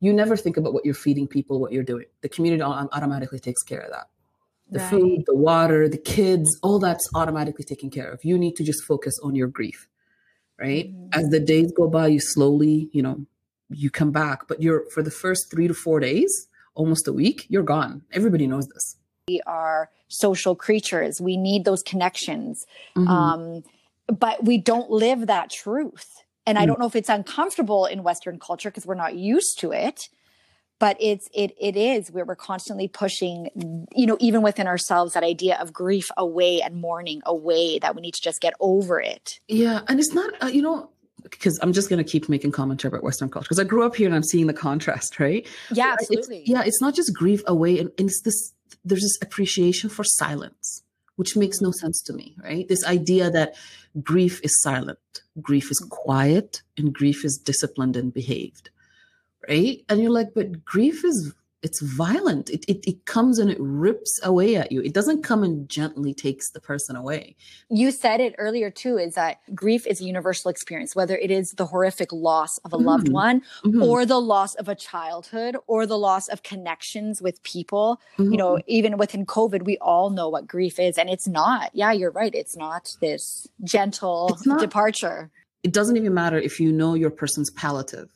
you 0.00 0.12
never 0.12 0.38
think 0.38 0.56
about 0.56 0.72
what 0.72 0.86
you're 0.86 0.94
feeding 0.94 1.28
people, 1.28 1.60
what 1.60 1.72
you're 1.72 1.82
doing. 1.82 2.06
The 2.22 2.30
community 2.30 2.62
automatically 2.62 3.40
takes 3.40 3.62
care 3.62 3.80
of 3.80 3.90
that 3.90 4.06
the 4.70 4.80
right. 4.80 4.90
food, 4.90 5.24
the 5.26 5.36
water, 5.36 5.88
the 5.88 5.98
kids, 5.98 6.58
all 6.62 6.78
that's 6.78 7.08
automatically 7.14 7.64
taken 7.64 7.88
care 7.90 8.10
of. 8.10 8.24
You 8.24 8.36
need 8.36 8.56
to 8.56 8.64
just 8.64 8.82
focus 8.84 9.14
on 9.22 9.34
your 9.34 9.48
grief 9.48 9.86
right? 10.58 10.88
Mm-hmm. 10.88 11.08
As 11.12 11.28
the 11.28 11.40
days 11.40 11.72
go 11.72 11.88
by, 11.88 12.08
you 12.08 12.20
slowly, 12.20 12.88
you 12.92 13.02
know, 13.02 13.26
you 13.70 13.90
come 13.90 14.12
back, 14.12 14.48
but 14.48 14.62
you're 14.62 14.84
for 14.90 15.02
the 15.02 15.10
first 15.10 15.50
three 15.50 15.68
to 15.68 15.74
four 15.74 16.00
days, 16.00 16.48
almost 16.74 17.08
a 17.08 17.12
week, 17.12 17.46
you're 17.48 17.62
gone. 17.62 18.02
Everybody 18.12 18.46
knows 18.46 18.68
this. 18.68 18.96
We 19.28 19.40
are 19.46 19.90
social 20.08 20.54
creatures. 20.54 21.20
We 21.20 21.36
need 21.36 21.64
those 21.64 21.82
connections. 21.82 22.64
Mm-hmm. 22.96 23.08
Um, 23.08 23.64
but 24.06 24.44
we 24.44 24.58
don't 24.58 24.90
live 24.90 25.26
that 25.26 25.50
truth. 25.50 26.22
And 26.46 26.56
mm-hmm. 26.56 26.62
I 26.62 26.64
mm. 26.64 26.68
don't 26.68 26.78
know 26.78 26.86
if 26.86 26.94
it's 26.94 27.08
uncomfortable 27.08 27.86
in 27.86 28.04
Western 28.04 28.38
culture 28.38 28.70
because 28.70 28.86
we're 28.86 28.94
not 28.94 29.16
used 29.16 29.58
to 29.60 29.72
it 29.72 30.08
but 30.78 30.96
it's 31.00 31.28
it 31.34 31.52
it 31.60 31.76
is 31.76 32.10
where 32.10 32.24
we're 32.24 32.36
constantly 32.36 32.88
pushing 32.88 33.48
you 33.94 34.06
know 34.06 34.16
even 34.20 34.42
within 34.42 34.66
ourselves 34.66 35.14
that 35.14 35.22
idea 35.22 35.56
of 35.60 35.72
grief 35.72 36.08
away 36.16 36.60
and 36.60 36.76
mourning 36.76 37.20
away 37.26 37.78
that 37.78 37.94
we 37.94 38.02
need 38.02 38.14
to 38.14 38.22
just 38.22 38.40
get 38.40 38.54
over 38.60 39.00
it 39.00 39.40
yeah 39.48 39.80
and 39.88 40.00
it's 40.00 40.12
not 40.12 40.30
uh, 40.42 40.46
you 40.46 40.62
know 40.62 40.90
because 41.22 41.58
I'm 41.60 41.72
just 41.72 41.88
going 41.88 42.02
to 42.02 42.08
keep 42.08 42.28
making 42.28 42.52
commentary 42.52 42.90
about 42.90 43.02
Western 43.02 43.28
culture 43.28 43.46
because 43.46 43.58
I 43.58 43.64
grew 43.64 43.82
up 43.82 43.96
here 43.96 44.06
and 44.06 44.14
I'm 44.14 44.22
seeing 44.22 44.46
the 44.46 44.54
contrast, 44.54 45.18
right? 45.20 45.46
Yeah, 45.72 45.94
absolutely. 45.98 46.40
It's, 46.40 46.48
yeah, 46.48 46.62
it's 46.64 46.80
not 46.80 46.94
just 46.94 47.12
grief 47.12 47.42
away, 47.48 47.80
and, 47.80 47.90
and 47.98 48.08
it's 48.08 48.22
this. 48.22 48.52
There's 48.84 49.02
this 49.02 49.18
appreciation 49.20 49.90
for 49.90 50.04
silence, 50.04 50.84
which 51.16 51.36
makes 51.36 51.60
no 51.60 51.72
sense 51.72 52.00
to 52.02 52.12
me, 52.12 52.36
right? 52.44 52.68
This 52.68 52.84
idea 52.86 53.28
that 53.30 53.56
grief 54.02 54.40
is 54.44 54.62
silent, 54.62 54.98
grief 55.42 55.72
is 55.72 55.84
quiet, 55.90 56.62
and 56.78 56.92
grief 56.92 57.24
is 57.24 57.36
disciplined 57.36 57.96
and 57.96 58.14
behaved 58.14 58.70
right? 59.48 59.84
And 59.88 60.00
you're 60.00 60.10
like, 60.10 60.28
but 60.34 60.64
grief 60.64 61.04
is 61.04 61.34
it's 61.66 61.80
violent. 61.80 62.48
It, 62.50 62.64
it 62.68 62.86
it 62.86 63.06
comes 63.06 63.40
and 63.40 63.50
it 63.50 63.56
rips 63.58 64.20
away 64.22 64.54
at 64.56 64.70
you. 64.70 64.82
It 64.82 64.94
doesn't 64.94 65.24
come 65.24 65.42
and 65.42 65.68
gently 65.68 66.14
takes 66.14 66.50
the 66.50 66.60
person 66.60 66.94
away. 66.94 67.34
You 67.70 67.90
said 67.90 68.20
it 68.20 68.36
earlier 68.38 68.70
too, 68.70 68.98
is 68.98 69.14
that 69.14 69.38
grief 69.54 69.84
is 69.86 70.00
a 70.00 70.04
universal 70.04 70.50
experience, 70.50 70.94
whether 70.94 71.16
it 71.16 71.30
is 71.30 71.52
the 71.52 71.66
horrific 71.66 72.12
loss 72.12 72.58
of 72.58 72.72
a 72.72 72.76
mm-hmm. 72.76 72.86
loved 72.86 73.08
one 73.08 73.40
mm-hmm. 73.64 73.82
or 73.82 74.06
the 74.06 74.20
loss 74.20 74.54
of 74.54 74.68
a 74.68 74.76
childhood 74.76 75.56
or 75.66 75.86
the 75.86 75.98
loss 75.98 76.28
of 76.28 76.44
connections 76.44 77.20
with 77.20 77.42
people. 77.42 78.00
Mm-hmm. 78.18 78.32
You 78.32 78.38
know, 78.38 78.52
mm-hmm. 78.52 78.68
even 78.68 78.96
within 78.98 79.26
COVID, 79.26 79.64
we 79.64 79.76
all 79.78 80.10
know 80.10 80.28
what 80.28 80.46
grief 80.46 80.78
is. 80.78 80.98
And 80.98 81.10
it's 81.10 81.26
not, 81.26 81.70
yeah, 81.74 81.90
you're 81.90 82.12
right. 82.12 82.34
It's 82.34 82.56
not 82.56 82.94
this 83.00 83.48
gentle 83.64 84.38
not, 84.46 84.60
departure. 84.60 85.30
It 85.64 85.72
doesn't 85.72 85.96
even 85.96 86.14
matter 86.14 86.38
if 86.38 86.60
you 86.60 86.70
know 86.70 86.94
your 86.94 87.10
person's 87.10 87.50
palliative 87.50 88.08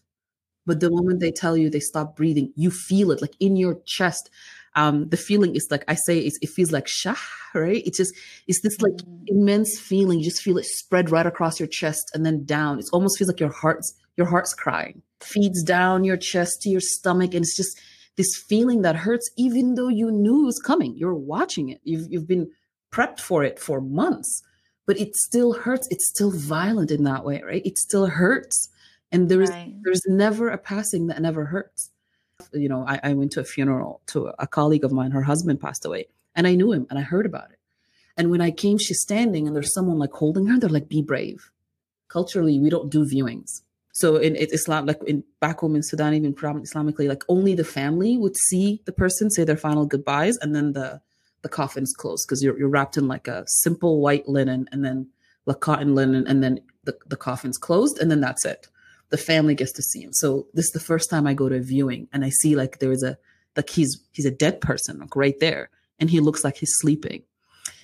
but 0.66 0.80
the 0.80 0.90
moment 0.90 1.20
they 1.20 1.32
tell 1.32 1.56
you 1.56 1.70
they 1.70 1.80
stop 1.80 2.16
breathing, 2.16 2.52
you 2.56 2.70
feel 2.70 3.10
it 3.10 3.20
like 3.20 3.34
in 3.40 3.56
your 3.56 3.80
chest. 3.86 4.30
Um, 4.76 5.08
the 5.08 5.16
feeling 5.16 5.56
is 5.56 5.66
like 5.70 5.84
I 5.88 5.94
say, 5.94 6.18
it 6.18 6.48
feels 6.48 6.70
like 6.70 6.86
shah, 6.86 7.16
right? 7.54 7.82
It's 7.84 7.96
just 7.98 8.14
it's 8.46 8.62
this 8.62 8.80
like 8.80 8.92
mm. 8.92 9.22
immense 9.26 9.78
feeling. 9.80 10.18
You 10.18 10.24
just 10.24 10.42
feel 10.42 10.58
it 10.58 10.64
spread 10.64 11.10
right 11.10 11.26
across 11.26 11.58
your 11.58 11.66
chest 11.66 12.10
and 12.14 12.24
then 12.24 12.44
down. 12.44 12.78
It 12.78 12.86
almost 12.92 13.18
feels 13.18 13.28
like 13.28 13.40
your 13.40 13.52
heart's 13.52 13.92
your 14.16 14.26
heart's 14.26 14.54
crying. 14.54 15.02
feeds 15.20 15.62
down 15.62 16.04
your 16.04 16.16
chest 16.16 16.62
to 16.62 16.68
your 16.68 16.80
stomach, 16.80 17.34
and 17.34 17.42
it's 17.42 17.56
just 17.56 17.80
this 18.16 18.36
feeling 18.48 18.82
that 18.82 18.96
hurts, 18.96 19.30
even 19.36 19.74
though 19.74 19.88
you 19.88 20.10
knew 20.10 20.42
it 20.42 20.46
was 20.46 20.62
coming. 20.64 20.94
You're 20.96 21.14
watching 21.14 21.68
it. 21.70 21.80
You've 21.84 22.06
you've 22.10 22.28
been 22.28 22.50
prepped 22.92 23.20
for 23.20 23.42
it 23.42 23.58
for 23.58 23.80
months, 23.80 24.42
but 24.86 25.00
it 25.00 25.16
still 25.16 25.52
hurts. 25.54 25.88
It's 25.90 26.08
still 26.08 26.30
violent 26.30 26.90
in 26.90 27.04
that 27.04 27.24
way, 27.24 27.42
right? 27.44 27.62
It 27.64 27.78
still 27.78 28.06
hurts 28.06 28.68
and 29.12 29.28
there's 29.28 29.50
right. 29.50 29.74
there's 29.82 30.02
never 30.06 30.48
a 30.48 30.58
passing 30.58 31.08
that 31.08 31.20
never 31.20 31.46
hurts. 31.46 31.90
You 32.52 32.68
know 32.68 32.84
I, 32.86 33.00
I 33.02 33.12
went 33.12 33.32
to 33.32 33.40
a 33.40 33.44
funeral 33.44 34.00
to 34.08 34.32
a 34.38 34.46
colleague 34.46 34.84
of 34.84 34.92
mine 34.92 35.10
her 35.10 35.22
husband 35.22 35.60
passed 35.60 35.84
away 35.84 36.06
and 36.34 36.46
i 36.46 36.54
knew 36.54 36.72
him 36.72 36.86
and 36.88 36.98
i 36.98 37.02
heard 37.02 37.26
about 37.26 37.50
it. 37.50 37.58
And 38.16 38.30
when 38.30 38.40
i 38.40 38.50
came 38.50 38.78
she's 38.78 39.00
standing 39.00 39.46
and 39.46 39.54
there's 39.54 39.74
someone 39.74 39.98
like 39.98 40.12
holding 40.12 40.46
her 40.46 40.58
they're 40.58 40.70
like 40.70 40.88
be 40.88 41.02
brave. 41.02 41.50
Culturally 42.08 42.58
we 42.58 42.70
don't 42.70 42.90
do 42.90 43.04
viewings. 43.04 43.62
So 43.92 44.16
in, 44.16 44.36
in 44.36 44.48
islam 44.52 44.86
like 44.86 45.02
in 45.06 45.22
back 45.40 45.60
home 45.60 45.76
in 45.76 45.82
sudan 45.82 46.14
even 46.14 46.34
islamically 46.34 47.08
like 47.08 47.24
only 47.28 47.54
the 47.54 47.64
family 47.64 48.16
would 48.16 48.36
see 48.36 48.80
the 48.84 48.92
person 48.92 49.30
say 49.30 49.44
their 49.44 49.56
final 49.56 49.84
goodbyes 49.84 50.38
and 50.38 50.54
then 50.54 50.72
the 50.72 51.00
the 51.42 51.48
coffin's 51.48 51.94
closed 51.94 52.26
because 52.26 52.42
you're, 52.42 52.58
you're 52.58 52.68
wrapped 52.68 52.96
in 52.96 53.08
like 53.08 53.26
a 53.26 53.44
simple 53.46 54.00
white 54.00 54.28
linen 54.28 54.68
and 54.72 54.84
then 54.84 55.08
like 55.46 55.60
cotton 55.60 55.94
linen 55.94 56.26
and 56.26 56.42
then 56.42 56.60
the, 56.84 56.96
the 57.06 57.16
coffin's 57.16 57.58
closed 57.58 57.98
and 57.98 58.10
then 58.10 58.20
that's 58.20 58.44
it 58.44 58.68
the 59.10 59.18
family 59.18 59.54
gets 59.54 59.72
to 59.72 59.82
see 59.82 60.02
him. 60.02 60.12
So 60.12 60.46
this 60.54 60.66
is 60.66 60.72
the 60.72 60.80
first 60.80 61.10
time 61.10 61.26
I 61.26 61.34
go 61.34 61.48
to 61.48 61.56
a 61.56 61.60
viewing 61.60 62.08
and 62.12 62.24
I 62.24 62.30
see 62.30 62.56
like 62.56 62.78
there 62.78 62.92
is 62.92 63.02
a 63.02 63.18
like 63.56 63.68
he's 63.70 64.00
he's 64.12 64.26
a 64.26 64.30
dead 64.30 64.60
person 64.60 64.98
like 64.98 65.16
right 65.16 65.38
there 65.40 65.70
and 65.98 66.08
he 66.08 66.20
looks 66.20 66.44
like 66.44 66.56
he's 66.56 66.72
sleeping. 66.76 67.22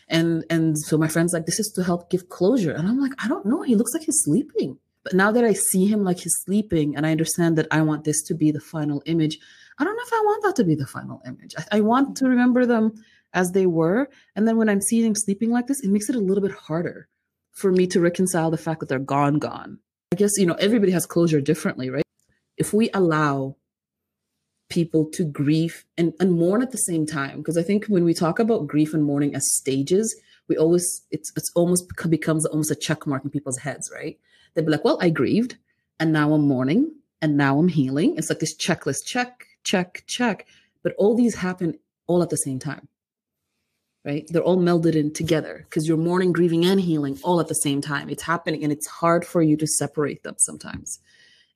And 0.08 0.44
and 0.50 0.78
so 0.78 0.96
my 0.96 1.08
friend's 1.08 1.32
like 1.32 1.46
this 1.46 1.58
is 1.58 1.72
to 1.74 1.82
help 1.82 2.10
give 2.10 2.28
closure 2.28 2.72
and 2.72 2.88
I'm 2.88 3.00
like 3.00 3.12
I 3.22 3.28
don't 3.28 3.46
know 3.46 3.62
he 3.62 3.74
looks 3.74 3.92
like 3.92 4.04
he's 4.04 4.22
sleeping. 4.22 4.78
But 5.02 5.14
now 5.14 5.30
that 5.30 5.44
I 5.44 5.52
see 5.52 5.86
him 5.86 6.02
like 6.02 6.18
he's 6.18 6.36
sleeping 6.44 6.96
and 6.96 7.06
I 7.06 7.12
understand 7.12 7.56
that 7.58 7.68
I 7.70 7.80
want 7.82 8.04
this 8.04 8.22
to 8.24 8.34
be 8.34 8.50
the 8.50 8.60
final 8.60 9.02
image, 9.06 9.38
I 9.78 9.84
don't 9.84 9.94
know 9.94 10.02
if 10.04 10.12
I 10.12 10.20
want 10.24 10.42
that 10.44 10.56
to 10.56 10.64
be 10.64 10.74
the 10.74 10.86
final 10.86 11.22
image. 11.26 11.54
I, 11.56 11.78
I 11.78 11.80
want 11.80 12.16
to 12.16 12.28
remember 12.28 12.66
them 12.66 12.92
as 13.32 13.52
they 13.52 13.66
were. 13.66 14.08
And 14.34 14.48
then 14.48 14.56
when 14.56 14.68
I'm 14.68 14.80
seeing 14.80 15.04
him 15.04 15.14
sleeping 15.14 15.50
like 15.50 15.66
this, 15.68 15.80
it 15.82 15.90
makes 15.90 16.08
it 16.08 16.16
a 16.16 16.20
little 16.20 16.42
bit 16.42 16.56
harder 16.56 17.08
for 17.52 17.70
me 17.70 17.86
to 17.88 18.00
reconcile 18.00 18.50
the 18.50 18.58
fact 18.58 18.80
that 18.80 18.88
they're 18.88 18.98
gone, 18.98 19.38
gone. 19.38 19.78
I 20.12 20.16
guess, 20.16 20.32
you 20.38 20.46
know, 20.46 20.54
everybody 20.54 20.92
has 20.92 21.06
closure 21.06 21.40
differently, 21.40 21.90
right? 21.90 22.04
If 22.56 22.72
we 22.72 22.90
allow 22.94 23.56
people 24.68 25.08
to 25.12 25.24
grieve 25.24 25.84
and, 25.98 26.12
and 26.20 26.32
mourn 26.32 26.62
at 26.62 26.70
the 26.70 26.78
same 26.78 27.06
time, 27.06 27.38
because 27.38 27.58
I 27.58 27.62
think 27.62 27.86
when 27.86 28.04
we 28.04 28.14
talk 28.14 28.38
about 28.38 28.66
grief 28.66 28.94
and 28.94 29.04
mourning 29.04 29.34
as 29.34 29.54
stages, 29.54 30.14
we 30.48 30.56
always, 30.56 31.02
it's, 31.10 31.32
it's 31.36 31.50
almost 31.54 31.84
becomes 32.08 32.46
almost 32.46 32.70
a 32.70 32.76
check 32.76 33.06
mark 33.06 33.24
in 33.24 33.30
people's 33.30 33.58
heads, 33.58 33.90
right? 33.92 34.18
They'd 34.54 34.64
be 34.64 34.70
like, 34.70 34.84
well, 34.84 34.98
I 35.00 35.10
grieved 35.10 35.56
and 35.98 36.12
now 36.12 36.32
I'm 36.32 36.46
mourning 36.46 36.94
and 37.20 37.36
now 37.36 37.58
I'm 37.58 37.68
healing. 37.68 38.14
It's 38.16 38.30
like 38.30 38.38
this 38.38 38.56
checklist, 38.56 39.04
check, 39.06 39.44
check, 39.64 40.04
check. 40.06 40.46
But 40.82 40.94
all 40.98 41.16
these 41.16 41.36
happen 41.36 41.78
all 42.06 42.22
at 42.22 42.30
the 42.30 42.36
same 42.36 42.60
time 42.60 42.88
right? 44.06 44.24
They're 44.28 44.42
all 44.42 44.56
melded 44.56 44.94
in 44.94 45.12
together 45.12 45.66
because 45.68 45.88
you're 45.88 45.96
mourning, 45.96 46.32
grieving, 46.32 46.64
and 46.64 46.80
healing 46.80 47.18
all 47.24 47.40
at 47.40 47.48
the 47.48 47.54
same 47.54 47.80
time. 47.80 48.08
It's 48.08 48.22
happening 48.22 48.62
and 48.62 48.72
it's 48.72 48.86
hard 48.86 49.26
for 49.26 49.42
you 49.42 49.56
to 49.56 49.66
separate 49.66 50.22
them 50.22 50.36
sometimes. 50.38 51.00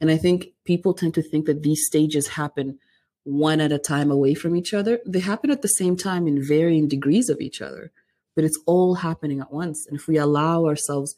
And 0.00 0.11
I 0.11 0.16
think 0.16 0.49
people 0.64 0.92
tend 0.92 1.14
to 1.14 1.23
think 1.23 1.47
that 1.47 1.62
these 1.62 1.87
stages 1.87 2.26
happen 2.26 2.80
one 3.23 3.61
at 3.61 3.71
a 3.71 3.78
time 3.78 4.11
away 4.11 4.35
from 4.35 4.57
each 4.57 4.75
other. 4.75 4.99
They 5.07 5.21
happen 5.21 5.50
at 5.50 5.62
the 5.62 5.69
same 5.69 5.97
time 5.97 6.26
in 6.26 6.42
varying 6.42 6.88
degrees 6.88 7.28
of 7.28 7.40
each 7.40 7.62
other, 7.62 7.92
but 8.35 8.45
it's 8.45 8.59
all 8.66 8.97
happening 8.97 9.40
at 9.40 9.52
once. 9.52 9.87
And 9.87 9.97
if 9.97 10.09
we 10.09 10.16
allow 10.16 10.66
ourselves 10.66 11.14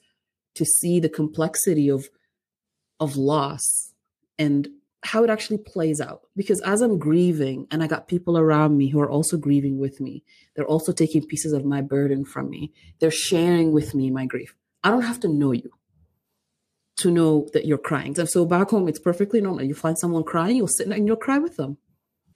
to 0.55 0.67
see 0.67 1.01
the 1.01 1.09
complexity 1.09 1.89
of 1.89 2.11
of 3.01 3.17
loss 3.17 3.95
and 4.39 4.69
how 5.05 5.25
it 5.25 5.31
actually 5.31 5.59
plays 5.59 6.01
out. 6.01 6.23
Because 6.37 6.61
as 6.63 6.81
I'm 6.81 6.99
grieving 6.99 7.67
and 7.71 7.83
I 7.83 7.87
got 7.87 8.09
people 8.09 8.39
around 8.39 8.77
me 8.77 8.89
who 8.89 9.01
are 9.01 9.11
also 9.11 9.37
grieving 9.37 9.79
with 9.79 10.01
me, 10.01 10.23
they're 10.55 10.67
also 10.67 10.93
taking 10.93 11.27
pieces 11.27 11.53
of 11.53 11.65
my 11.65 11.81
burden 11.81 12.25
from 12.25 12.49
me. 12.49 12.73
They're 13.01 13.11
sharing 13.11 13.73
with 13.73 13.95
me 13.95 14.11
my 14.11 14.27
grief. 14.27 14.55
I 14.85 14.91
don't 14.91 15.03
have 15.03 15.21
to 15.21 15.29
know 15.29 15.53
you 15.53 15.71
to 16.99 17.11
know 17.11 17.49
that 17.53 17.67
you're 17.67 17.79
crying. 17.79 18.19
And 18.19 18.29
so 18.29 18.45
back 18.45 18.71
home, 18.71 18.89
it's 18.89 18.99
perfectly 18.99 19.41
normal. 19.41 19.65
You 19.65 19.75
find 19.75 19.99
someone 19.99 20.25
crying, 20.25 20.57
you'll 20.57 20.69
sit 20.69 20.87
and 20.87 21.07
you'll 21.07 21.17
cry 21.17 21.39
with 21.39 21.57
them. 21.57 21.79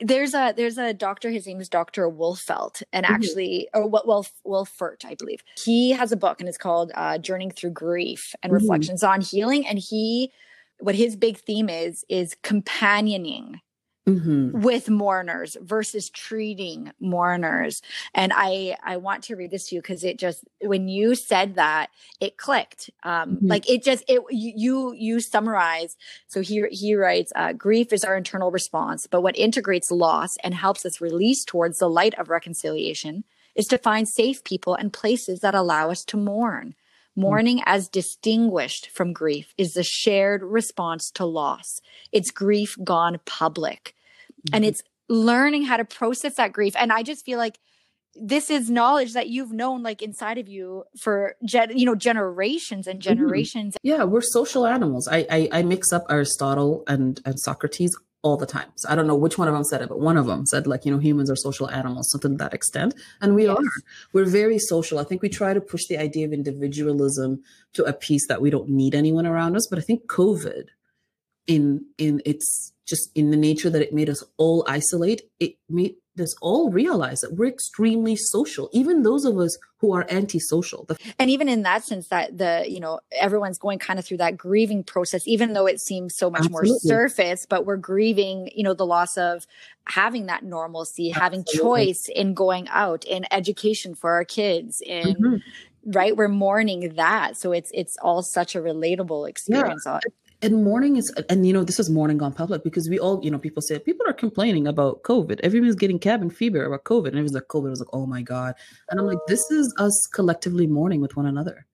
There's 0.01 0.35
a 0.35 0.53
there's 0.55 0.77
a 0.77 0.93
doctor. 0.93 1.31
His 1.31 1.47
name 1.47 1.59
is 1.59 1.71
Doctor 1.71 2.07
Wolfelt, 2.11 2.83
and 2.93 3.07
mm-hmm. 3.07 3.15
actually, 3.15 3.69
or 3.73 3.89
what 3.89 4.07
Wolf 4.07 4.31
Wolfert, 4.45 5.07
I 5.07 5.15
believe. 5.15 5.43
He 5.57 5.93
has 5.93 6.13
a 6.13 6.19
book, 6.19 6.39
and 6.39 6.49
it's 6.49 6.59
called 6.59 6.93
uh, 6.95 7.17
"Journeying 7.17 7.53
Through 7.53 7.71
Grief 7.71 8.35
and 8.43 8.53
mm-hmm. 8.53 8.61
Reflections 8.61 9.03
on 9.03 9.23
Healing." 9.23 9.67
And 9.67 9.79
he 9.79 10.33
what 10.80 10.95
his 10.95 11.16
big 11.16 11.38
theme 11.38 11.68
is 11.68 12.04
is 12.09 12.37
companioning 12.42 13.61
Mm-hmm. 14.09 14.61
with 14.61 14.88
mourners 14.88 15.56
versus 15.61 16.11
treating 16.11 16.92
mourners 17.00 17.83
and 18.14 18.33
i 18.37 18.76
i 18.85 18.99
want 18.99 19.25
to 19.25 19.35
read 19.35 19.50
this 19.50 19.66
to 19.66 19.75
you 19.75 19.83
because 19.83 20.04
it 20.04 20.16
just 20.16 20.45
when 20.61 20.87
you 20.87 21.16
said 21.16 21.56
that 21.56 21.90
it 22.21 22.37
clicked 22.37 22.88
um 23.02 23.30
mm-hmm. 23.30 23.49
like 23.49 23.68
it 23.68 23.83
just 23.83 24.04
it 24.06 24.23
you 24.30 24.95
you 24.97 25.18
summarize 25.18 25.97
so 26.28 26.40
he 26.40 26.62
he 26.71 26.95
writes 26.95 27.33
uh, 27.35 27.52
grief 27.52 27.92
is 27.92 28.04
our 28.04 28.16
internal 28.16 28.52
response 28.52 29.09
but 29.09 29.23
what 29.23 29.37
integrates 29.37 29.90
loss 29.90 30.37
and 30.45 30.54
helps 30.54 30.87
us 30.87 31.00
release 31.00 31.45
towards 31.45 31.80
the 31.80 31.90
light 31.90 32.16
of 32.16 32.30
reconciliation 32.30 33.25
is 33.56 33.66
to 33.66 33.76
find 33.76 34.09
safe 34.09 34.45
people 34.45 34.76
and 34.76 34.92
places 34.92 35.40
that 35.40 35.56
allow 35.56 35.90
us 35.90 36.04
to 36.04 36.16
mourn 36.16 36.76
Mourning 37.17 37.63
as 37.65 37.89
distinguished 37.89 38.91
from 38.91 39.13
grief 39.13 39.55
is 39.57 39.73
the 39.73 39.83
shared 39.83 40.43
response 40.43 41.11
to 41.13 41.25
loss. 41.25 41.81
It's 42.13 42.31
grief 42.31 42.77
gone 42.85 43.19
public. 43.25 43.95
Mm-hmm. 44.31 44.55
And 44.55 44.65
it's 44.65 44.83
learning 45.09 45.65
how 45.65 45.79
to 45.79 45.85
process 45.85 46.35
that 46.35 46.53
grief. 46.53 46.75
And 46.77 46.93
I 46.93 47.03
just 47.03 47.25
feel 47.25 47.39
like 47.39 47.59
this 48.21 48.51
is 48.51 48.71
knowledge 48.71 49.13
that 49.13 49.29
you've 49.29 49.53
known 49.53 49.83
like 49.83 50.03
inside 50.03 50.39
of 50.39 50.49
you 50.49 50.85
for 50.99 51.37
gen- 51.45 51.77
you 51.77 51.85
know 51.85 51.95
generations 51.95 52.87
and 52.87 53.01
mm-hmm. 53.01 53.09
generations 53.09 53.75
mm-hmm. 53.75 53.89
yeah 53.89 54.05
we're 54.05 54.21
social 54.21 54.67
animals 54.67 55.09
I, 55.09 55.27
I 55.31 55.49
i 55.53 55.63
mix 55.63 55.93
up 55.93 56.05
aristotle 56.09 56.85
and 56.87 57.21
and 57.25 57.39
socrates 57.39 57.97
all 58.27 58.37
the 58.37 58.47
time. 58.47 58.69
So 58.75 58.89
I 58.89 58.97
don't 58.97 59.07
know 59.07 59.15
which 59.15 59.39
one 59.39 59.47
of 59.47 59.55
them 59.55 59.63
said 59.63 59.83
it, 59.83 59.89
but 59.89 60.01
one 60.01 60.17
of 60.17 60.27
them 60.27 60.47
said 60.47 60.67
like, 60.67 60.85
you 60.85 60.91
know, 60.91 60.99
humans 60.99 61.31
are 61.31 61.37
social 61.37 61.71
animals, 61.71 62.11
something 62.11 62.33
to 62.33 62.37
that 62.39 62.55
extent. 62.55 62.93
And 63.21 63.37
we 63.37 63.45
yes. 63.45 63.57
are. 63.57 63.63
We're 64.13 64.25
very 64.25 64.59
social. 64.59 64.99
I 64.99 65.05
think 65.05 65.23
we 65.23 65.29
try 65.29 65.55
to 65.55 65.61
push 65.61 65.87
the 65.87 65.97
idea 65.97 66.27
of 66.27 66.33
individualism 66.33 67.43
to 67.75 67.85
a 67.85 67.93
piece 67.93 68.27
that 68.27 68.43
we 68.43 68.51
don't 68.51 68.69
need 68.69 68.97
anyone 68.97 69.27
around 69.27 69.55
us. 69.55 69.69
But 69.71 69.79
I 69.79 69.83
think 69.83 70.07
COVID 70.07 70.65
in 71.47 71.87
in 71.99 72.21
its 72.25 72.73
just 72.85 73.11
in 73.15 73.31
the 73.31 73.37
nature 73.37 73.71
that 73.71 73.83
it 73.83 73.93
made 73.93 74.11
us 74.11 74.25
all 74.39 74.65
isolate, 74.67 75.23
it 75.39 75.55
made 75.69 75.95
us 76.21 76.35
all 76.41 76.71
realize 76.71 77.21
that 77.21 77.35
we're 77.35 77.49
extremely 77.49 78.17
social, 78.17 78.69
even 78.73 79.03
those 79.03 79.25
of 79.25 79.39
us 79.39 79.59
who 79.79 79.93
are 79.93 80.07
antisocial. 80.11 80.89
And 81.19 81.31
even 81.31 81.49
in 81.49 81.63
that 81.63 81.85
sense, 81.85 82.09
that 82.09 82.39
the, 82.39 82.65
you 82.67 82.81
know, 82.81 83.01
everyone's 83.13 83.59
going 83.59 83.79
kind 83.79 83.99
of 83.99 84.05
through 84.05 84.17
that 84.19 84.37
grieving 84.37 84.83
process, 84.83 85.27
even 85.27 85.53
though 85.53 85.67
it 85.67 85.81
seems 85.81 86.17
so 86.17 86.31
much 86.31 86.47
Absolutely. 86.47 86.71
more 86.71 86.79
surface, 86.79 87.47
but 87.49 87.67
we're 87.67 87.77
grieving, 87.77 88.51
you 88.55 88.63
know, 88.63 88.75
the 88.75 88.87
loss 88.87 89.17
of 89.17 89.47
having 89.87 90.27
that 90.27 90.45
normalcy, 90.45 91.11
Absolutely. 91.11 91.23
having 91.23 91.45
choice 91.45 92.09
in 92.15 92.35
going 92.35 92.69
out, 92.69 93.05
in 93.05 93.27
education 93.31 93.95
for 93.95 94.13
our 94.13 94.25
kids, 94.25 94.83
in 94.85 95.17
mm-hmm 95.17 95.37
right 95.87 96.17
we're 96.17 96.29
mourning 96.29 96.95
that 96.97 97.37
so 97.37 97.53
it's 97.53 97.71
it's 97.73 97.97
all 97.99 98.23
such 98.23 98.57
a 98.57 98.59
relatable 98.59 99.29
experience 99.29 99.85
yeah 99.87 100.01
and 100.43 100.64
mourning 100.64 100.97
is 100.97 101.11
and 101.31 101.47
you 101.47 101.52
know 101.52 101.64
this 101.64 101.78
is 101.78 101.88
mourning 101.88 102.19
gone 102.19 102.33
public 102.33 102.62
because 102.62 102.88
we 102.88 102.99
all 102.99 103.21
you 103.25 103.31
know 103.31 103.38
people 103.38 103.62
say 103.62 103.78
people 103.78 104.07
are 104.07 104.12
complaining 104.12 104.66
about 104.66 105.02
covid. 105.02 105.40
Everyone's 105.40 105.76
getting 105.76 105.99
cabin 105.99 106.31
fever 106.31 106.64
about 106.64 106.85
covid. 106.85 107.09
And 107.09 107.16
everyone's 107.16 107.33
like 107.33 107.49
covid. 107.49 107.71
Was 107.71 107.81
like 107.81 107.95
oh 107.95 108.07
my 108.07 108.23
god. 108.23 108.55
And 108.90 109.00
i'm 109.00 109.07
like 109.07 109.19
this 109.26 109.50
is 109.50 109.75
us 109.78 110.07
collectively 110.12 110.66
mourning 110.66 111.00
with 111.00 111.16
one 111.16 111.26
another 111.26 111.66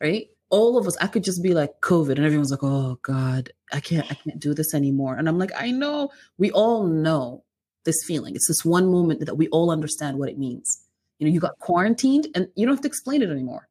right? 0.00 0.28
All 0.48 0.78
of 0.78 0.86
us 0.86 0.96
i 1.00 1.06
could 1.06 1.24
just 1.24 1.42
be 1.42 1.54
like 1.54 1.80
covid. 1.82 2.16
And 2.16 2.24
everyone's 2.24 2.50
like 2.50 2.62
oh 2.62 2.98
god 3.02 3.50
i 3.72 3.80
can't 3.80 4.10
i 4.10 4.14
can't 4.14 4.40
do 4.40 4.54
this 4.54 4.74
anymore. 4.74 5.16
And 5.16 5.28
i'm 5.28 5.38
like 5.38 5.52
i 5.56 5.70
know. 5.70 6.10
We 6.38 6.50
all 6.52 6.86
know 6.86 7.44
this 7.84 8.02
feeling. 8.06 8.34
It's 8.34 8.48
this 8.48 8.64
one 8.64 8.90
moment 8.90 9.24
that 9.24 9.36
we 9.36 9.48
all 9.48 9.70
understand 9.70 10.18
what 10.18 10.28
it 10.28 10.38
means. 10.38 10.84
You 11.18 11.26
know, 11.26 11.32
you 11.32 11.40
got 11.40 11.58
quarantined 11.58 12.28
and 12.34 12.48
you 12.54 12.66
don't 12.66 12.74
have 12.74 12.82
to 12.82 12.88
explain 12.88 13.22
it 13.22 13.30
anymore 13.30 13.69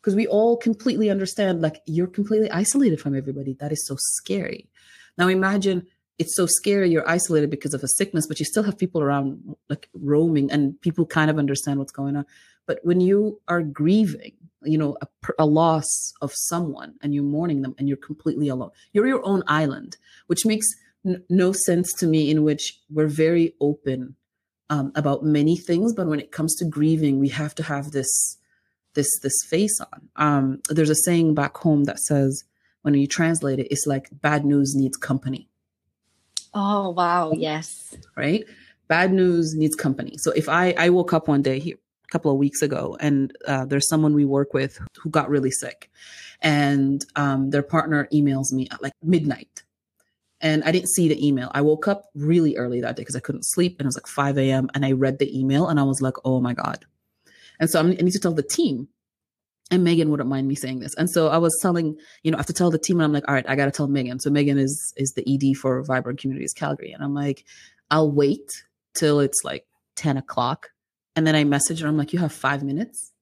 because 0.00 0.14
we 0.14 0.26
all 0.26 0.56
completely 0.56 1.10
understand 1.10 1.60
like 1.60 1.82
you're 1.86 2.06
completely 2.06 2.50
isolated 2.50 3.00
from 3.00 3.16
everybody. 3.16 3.54
That 3.54 3.72
is 3.72 3.86
so 3.86 3.96
scary. 3.98 4.68
Now 5.18 5.28
imagine 5.28 5.86
it's 6.18 6.36
so 6.36 6.46
scary 6.46 6.90
you're 6.90 7.08
isolated 7.08 7.50
because 7.50 7.72
of 7.72 7.82
a 7.82 7.88
sickness, 7.88 8.26
but 8.26 8.38
you 8.38 8.44
still 8.44 8.62
have 8.62 8.76
people 8.76 9.00
around 9.00 9.56
like 9.68 9.88
roaming 9.94 10.50
and 10.50 10.78
people 10.82 11.06
kind 11.06 11.30
of 11.30 11.38
understand 11.38 11.78
what's 11.78 11.92
going 11.92 12.16
on. 12.16 12.26
But 12.66 12.80
when 12.82 13.00
you 13.00 13.40
are 13.48 13.62
grieving, 13.62 14.32
you 14.62 14.76
know, 14.76 14.96
a, 15.00 15.08
a 15.38 15.46
loss 15.46 16.12
of 16.20 16.32
someone 16.34 16.94
and 17.02 17.14
you're 17.14 17.24
mourning 17.24 17.62
them 17.62 17.74
and 17.78 17.88
you're 17.88 17.96
completely 17.96 18.48
alone, 18.48 18.70
you're 18.92 19.06
your 19.06 19.24
own 19.26 19.42
island, 19.46 19.96
which 20.26 20.44
makes 20.44 20.66
n- 21.06 21.24
no 21.30 21.52
sense 21.52 21.92
to 21.94 22.06
me, 22.06 22.30
in 22.30 22.42
which 22.42 22.78
we're 22.90 23.06
very 23.06 23.54
open 23.60 24.14
um, 24.68 24.92
about 24.94 25.24
many 25.24 25.56
things. 25.56 25.94
But 25.94 26.06
when 26.06 26.20
it 26.20 26.32
comes 26.32 26.54
to 26.56 26.64
grieving, 26.64 27.18
we 27.18 27.28
have 27.30 27.54
to 27.56 27.62
have 27.62 27.92
this 27.92 28.36
this 28.94 29.18
this 29.20 29.36
face 29.48 29.80
on. 29.80 30.08
Um, 30.16 30.62
there's 30.68 30.90
a 30.90 30.94
saying 30.94 31.34
back 31.34 31.56
home 31.56 31.84
that 31.84 31.98
says, 31.98 32.44
when 32.82 32.94
you 32.94 33.06
translate 33.06 33.58
it, 33.58 33.68
it's 33.70 33.86
like 33.86 34.08
bad 34.12 34.44
news 34.44 34.74
needs 34.74 34.96
company. 34.96 35.48
Oh 36.54 36.90
wow, 36.90 37.32
yes. 37.32 37.94
Right? 38.16 38.44
Bad 38.88 39.12
news 39.12 39.54
needs 39.54 39.76
company. 39.76 40.16
So 40.18 40.32
if 40.32 40.48
I 40.48 40.74
I 40.76 40.90
woke 40.90 41.12
up 41.12 41.28
one 41.28 41.42
day 41.42 41.58
here 41.58 41.76
a 41.76 42.10
couple 42.10 42.30
of 42.30 42.38
weeks 42.38 42.62
ago 42.62 42.96
and 43.00 43.36
uh, 43.46 43.64
there's 43.64 43.88
someone 43.88 44.14
we 44.14 44.24
work 44.24 44.52
with 44.52 44.80
who 45.00 45.10
got 45.10 45.30
really 45.30 45.50
sick 45.50 45.90
and 46.40 47.04
um, 47.14 47.50
their 47.50 47.62
partner 47.62 48.08
emails 48.12 48.52
me 48.52 48.66
at 48.72 48.82
like 48.82 48.92
midnight 49.02 49.62
and 50.40 50.64
I 50.64 50.72
didn't 50.72 50.88
see 50.88 51.08
the 51.08 51.26
email. 51.26 51.50
I 51.52 51.60
woke 51.60 51.86
up 51.86 52.06
really 52.14 52.56
early 52.56 52.80
that 52.80 52.96
day 52.96 53.02
because 53.02 53.16
I 53.16 53.20
couldn't 53.20 53.44
sleep 53.44 53.76
and 53.78 53.84
it 53.84 53.88
was 53.88 53.96
like 53.96 54.06
5 54.06 54.38
a.m. 54.38 54.70
and 54.74 54.84
I 54.84 54.92
read 54.92 55.18
the 55.18 55.38
email 55.38 55.68
and 55.68 55.78
I 55.78 55.82
was 55.82 56.00
like, 56.00 56.14
oh 56.24 56.40
my 56.40 56.54
God. 56.54 56.84
And 57.60 57.70
so 57.70 57.78
I'm, 57.78 57.90
i 57.90 57.94
need 57.94 58.12
to 58.12 58.18
tell 58.18 58.34
the 58.34 58.42
team. 58.42 58.88
And 59.70 59.84
Megan 59.84 60.10
wouldn't 60.10 60.28
mind 60.28 60.48
me 60.48 60.56
saying 60.56 60.80
this. 60.80 60.96
And 60.96 61.08
so 61.08 61.28
I 61.28 61.38
was 61.38 61.56
telling, 61.62 61.96
you 62.24 62.32
know, 62.32 62.38
I 62.38 62.40
have 62.40 62.46
to 62.46 62.52
tell 62.52 62.72
the 62.72 62.78
team 62.78 62.96
and 62.96 63.04
I'm 63.04 63.12
like, 63.12 63.28
all 63.28 63.34
right, 63.34 63.48
I 63.48 63.54
got 63.54 63.66
to 63.66 63.70
tell 63.70 63.86
Megan. 63.86 64.18
So 64.18 64.28
Megan 64.28 64.58
is, 64.58 64.92
is 64.96 65.12
the 65.12 65.22
ED 65.32 65.56
for 65.56 65.80
Vibrant 65.84 66.18
Communities 66.18 66.52
Calgary. 66.52 66.90
And 66.90 67.04
I'm 67.04 67.14
like, 67.14 67.44
I'll 67.88 68.10
wait 68.10 68.64
till 68.94 69.20
it's 69.20 69.44
like 69.44 69.64
10 69.94 70.16
o'clock. 70.16 70.70
And 71.14 71.24
then 71.24 71.36
I 71.36 71.44
message 71.44 71.82
her. 71.82 71.88
I'm 71.88 71.96
like, 71.96 72.12
you 72.12 72.18
have 72.18 72.32
five 72.32 72.64
minutes. 72.64 73.12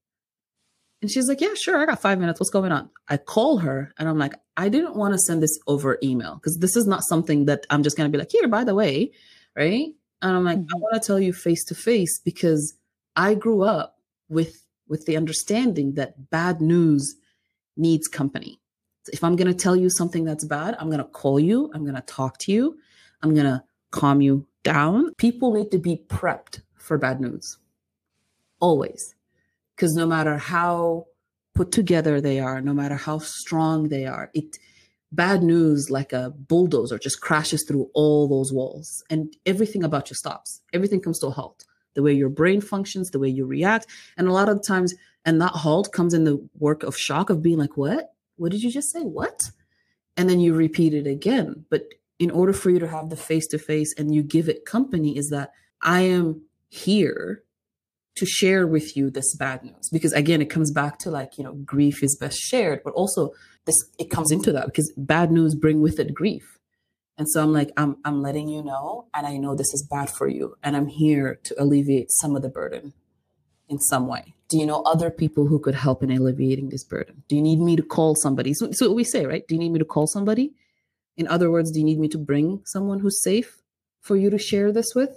And 1.03 1.11
she's 1.11 1.29
like, 1.29 1.41
yeah, 1.41 1.55
sure. 1.55 1.79
I 1.79 1.85
got 1.85 2.01
five 2.01 2.19
minutes. 2.19 2.41
What's 2.41 2.51
going 2.51 2.73
on? 2.73 2.89
I 3.09 3.19
call 3.19 3.59
her 3.59 3.93
and 3.99 4.09
I'm 4.09 4.19
like, 4.19 4.35
I 4.57 4.71
didn't 4.71 4.97
want 4.97 5.13
to 5.13 5.19
send 5.19 5.43
this 5.43 5.59
over 5.67 5.99
email 6.03 6.37
because 6.37 6.59
this 6.59 6.77
is 6.77 6.87
not 6.87 7.05
something 7.05 7.45
that 7.45 7.67
I'm 7.69 7.83
just 7.83 7.97
going 7.97 8.11
to 8.11 8.17
be 8.17 8.19
like, 8.19 8.33
here, 8.33 8.49
by 8.49 8.65
the 8.65 8.75
way. 8.75 9.13
Right. 9.55 9.91
And 10.23 10.37
I'm 10.37 10.45
like, 10.45 10.59
mm-hmm. 10.59 10.75
I 10.75 10.79
want 10.79 11.01
to 11.01 11.07
tell 11.07 11.21
you 11.21 11.33
face 11.33 11.65
to 11.67 11.75
face 11.75 12.19
because 12.19 12.75
I 13.15 13.35
grew 13.35 13.63
up 13.63 13.98
with 14.29 14.65
with 14.89 15.07
the 15.07 15.17
understanding 15.17 15.95
that 15.95 16.31
bad 16.31 16.61
news 16.61 17.17
needs 17.77 18.09
company. 18.09 18.61
So 19.05 19.11
if 19.13 19.23
I'm 19.23 19.37
going 19.37 19.49
to 19.49 19.55
tell 19.55 19.77
you 19.77 19.91
something 19.91 20.25
that's 20.25 20.45
bad, 20.45 20.77
I'm 20.79 20.89
going 20.89 20.99
to 20.99 21.05
call 21.05 21.39
you, 21.39 21.71
I'm 21.75 21.85
going 21.85 21.95
to 21.95 22.03
talk 22.03 22.39
to 22.39 22.53
you, 22.53 22.79
I'm 23.23 23.35
going 23.35 23.47
to 23.47 23.63
calm 23.91 24.21
you 24.21 24.47
down. 24.63 25.15
People 25.15 25.53
need 25.53 25.71
to 25.71 25.79
be 25.79 26.03
prepped 26.09 26.61
for 26.75 26.99
bad 26.99 27.21
news. 27.21 27.59
Always. 28.61 29.15
Because 29.77 29.95
no 29.95 30.07
matter 30.07 30.39
how 30.39 31.07
put 31.55 31.71
together 31.71 32.21
they 32.21 32.41
are, 32.41 32.61
no 32.61 32.73
matter 32.73 32.97
how 32.97 33.19
strong 33.19 33.89
they 33.89 34.07
are, 34.07 34.31
it 34.35 34.59
bad 35.11 35.43
news 35.43 35.89
like 35.91 36.13
a 36.13 36.31
bulldozer 36.31 36.99
just 36.99 37.21
crashes 37.21 37.65
through 37.67 37.89
all 37.95 38.29
those 38.29 38.53
walls 38.53 39.03
and 39.09 39.35
everything 39.47 39.83
about 39.83 40.11
you 40.11 40.17
stops. 40.17 40.61
Everything 40.73 41.01
comes 41.01 41.19
to 41.21 41.29
a 41.29 41.31
halt 41.31 41.65
the 41.99 42.03
way 42.05 42.13
your 42.13 42.29
brain 42.29 42.61
functions, 42.61 43.11
the 43.11 43.19
way 43.19 43.29
you 43.29 43.45
react. 43.45 43.89
And 44.17 44.29
a 44.29 44.33
lot 44.33 44.49
of 44.49 44.65
times, 44.65 44.95
and 45.25 45.41
that 45.41 45.51
halt 45.51 45.93
comes 45.93 46.15
in 46.15 46.23
the 46.23 46.49
work 46.57 46.85
of 46.85 46.97
shock 46.97 47.29
of 47.29 47.43
being 47.43 47.59
like, 47.59 47.77
what? 47.77 48.13
What 48.37 48.53
did 48.53 48.63
you 48.63 48.71
just 48.71 48.93
say? 48.93 49.01
What? 49.01 49.51
And 50.17 50.31
then 50.31 50.39
you 50.39 50.55
repeat 50.55 50.95
it 50.95 51.09
again. 51.09 51.65
But 51.69 51.89
in 52.21 52.31
order 52.31 52.53
for 52.53 52.71
you 52.71 52.79
to 52.79 52.87
have 52.87 53.11
the 53.11 53.17
face 53.17 53.49
to 53.49 53.59
face 53.59 53.93
and 53.99 54.15
you 54.15 54.23
give 54.23 54.49
it 54.49 54.65
company, 54.65 55.19
is 55.19 55.31
that 55.31 55.51
I 55.83 56.03
am 56.03 56.43
here 56.69 57.43
to 58.15 58.25
share 58.25 58.69
with 58.69 58.97
you 58.97 59.11
this 59.11 59.35
bad 59.37 59.65
news. 59.65 59.89
Because 59.91 60.13
again, 60.13 60.41
it 60.41 60.51
comes 60.51 60.71
back 60.71 61.01
to 61.01 61.11
like, 61.11 61.37
you 61.37 61.43
know, 61.43 61.55
grief 61.65 62.05
is 62.05 62.17
best 62.17 62.39
shared, 62.39 62.83
but 62.85 62.95
also 62.95 63.31
this, 63.65 63.75
it 63.99 64.09
comes 64.09 64.31
into 64.31 64.53
that 64.53 64.67
because 64.67 64.93
bad 64.97 65.33
news 65.33 65.57
bring 65.57 65.81
with 65.81 65.99
it 65.99 66.15
grief 66.15 66.58
and 67.19 67.29
so 67.29 67.43
I'm 67.43 67.53
like, 67.53 67.73
I'm, 67.77 67.97
I'm 68.05 68.23
letting 68.23 68.49
you 68.49 68.63
know, 68.63 69.09
and 69.13 69.27
I 69.27 69.37
know 69.37 69.57
this 69.57 69.75
is 69.75 69.83
bad 69.83 70.09
for 70.09 70.29
you, 70.29 70.55
and 70.63 70.77
I'm 70.77 70.87
here 70.87 71.41
to 71.45 71.61
alleviate 71.61 72.13
some 72.13 72.37
of 72.37 72.43
the 72.43 72.49
burden 72.49 72.95
in 73.69 73.81
some 73.81 74.07
way. 74.07 74.35
Do 74.49 74.57
you 74.57 74.65
know 74.65 74.83
other 74.83 75.11
people 75.11 75.49
who 75.49 75.59
could 75.59 75.75
help 75.75 76.03
in 76.03 76.11
alleviating 76.11 76.69
this 76.69 76.85
burden? 76.85 77.25
Do 77.29 77.35
you 77.35 77.43
need 77.43 77.59
me 77.59 77.75
to 77.75 77.83
call 77.83 78.15
somebody? 78.15 78.55
So, 78.55 78.71
so 78.71 78.93
we 78.93 79.05
say, 79.05 79.27
right? 79.27 79.47
Do 79.47 79.57
you 79.57 79.59
need 79.59 79.73
me 79.73 79.81
to 79.81 79.85
call 79.85 80.07
somebody? 80.07 80.55
In 81.17 81.27
other 81.27 81.51
words, 81.51 81.73
do 81.73 81.81
you 81.81 81.85
need 81.85 81.99
me 81.99 82.09
to 82.09 82.19
bring 82.19 82.63
someone 82.65 83.01
who's 83.01 83.21
safe 83.23 83.59
for 84.01 84.17
you 84.17 84.31
to 84.31 84.39
share 84.39 84.73
this 84.73 84.95
with, 84.95 85.11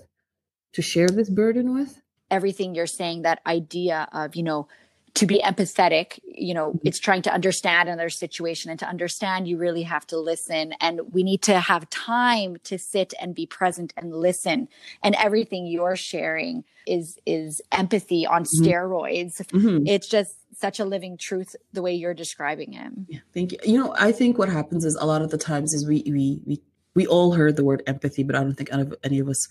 to 0.73 0.81
share 0.81 1.07
this 1.07 1.29
burden 1.29 1.73
with? 1.73 2.01
Everything 2.31 2.73
you're 2.73 2.87
saying, 2.87 3.21
that 3.21 3.41
idea 3.45 4.07
of, 4.11 4.35
you 4.35 4.43
know, 4.43 4.67
to 5.13 5.25
be 5.25 5.39
empathetic 5.39 6.19
you 6.23 6.53
know 6.53 6.69
mm-hmm. 6.69 6.87
it's 6.87 6.99
trying 6.99 7.21
to 7.21 7.33
understand 7.33 7.89
another 7.89 8.09
situation 8.09 8.71
and 8.71 8.79
to 8.79 8.87
understand 8.87 9.47
you 9.47 9.57
really 9.57 9.83
have 9.83 10.05
to 10.07 10.17
listen 10.17 10.73
and 10.79 11.01
we 11.11 11.23
need 11.23 11.41
to 11.41 11.59
have 11.59 11.89
time 11.89 12.57
to 12.63 12.77
sit 12.77 13.13
and 13.19 13.35
be 13.35 13.45
present 13.45 13.93
and 13.97 14.13
listen 14.13 14.67
and 15.03 15.15
everything 15.15 15.65
you're 15.65 15.95
sharing 15.95 16.63
is 16.87 17.17
is 17.25 17.61
empathy 17.71 18.25
on 18.25 18.43
mm-hmm. 18.43 18.63
steroids 18.63 19.41
mm-hmm. 19.47 19.85
it's 19.85 20.07
just 20.07 20.35
such 20.57 20.79
a 20.79 20.85
living 20.85 21.17
truth 21.17 21.55
the 21.73 21.81
way 21.81 21.93
you're 21.93 22.13
describing 22.13 22.73
it 22.73 22.91
yeah 23.07 23.19
thank 23.33 23.51
you 23.51 23.57
you 23.63 23.77
know 23.77 23.93
i 23.97 24.11
think 24.11 24.37
what 24.37 24.49
happens 24.49 24.85
is 24.85 24.95
a 24.95 25.05
lot 25.05 25.21
of 25.21 25.29
the 25.29 25.37
times 25.37 25.73
is 25.73 25.87
we 25.87 26.03
we 26.07 26.41
we, 26.45 26.61
we 26.95 27.07
all 27.07 27.33
heard 27.33 27.55
the 27.55 27.65
word 27.65 27.83
empathy 27.87 28.23
but 28.23 28.35
i 28.35 28.39
don't 28.39 28.55
think 28.55 28.71
any 28.71 28.81
of, 28.81 28.95
any 29.03 29.19
of 29.19 29.27
us 29.27 29.47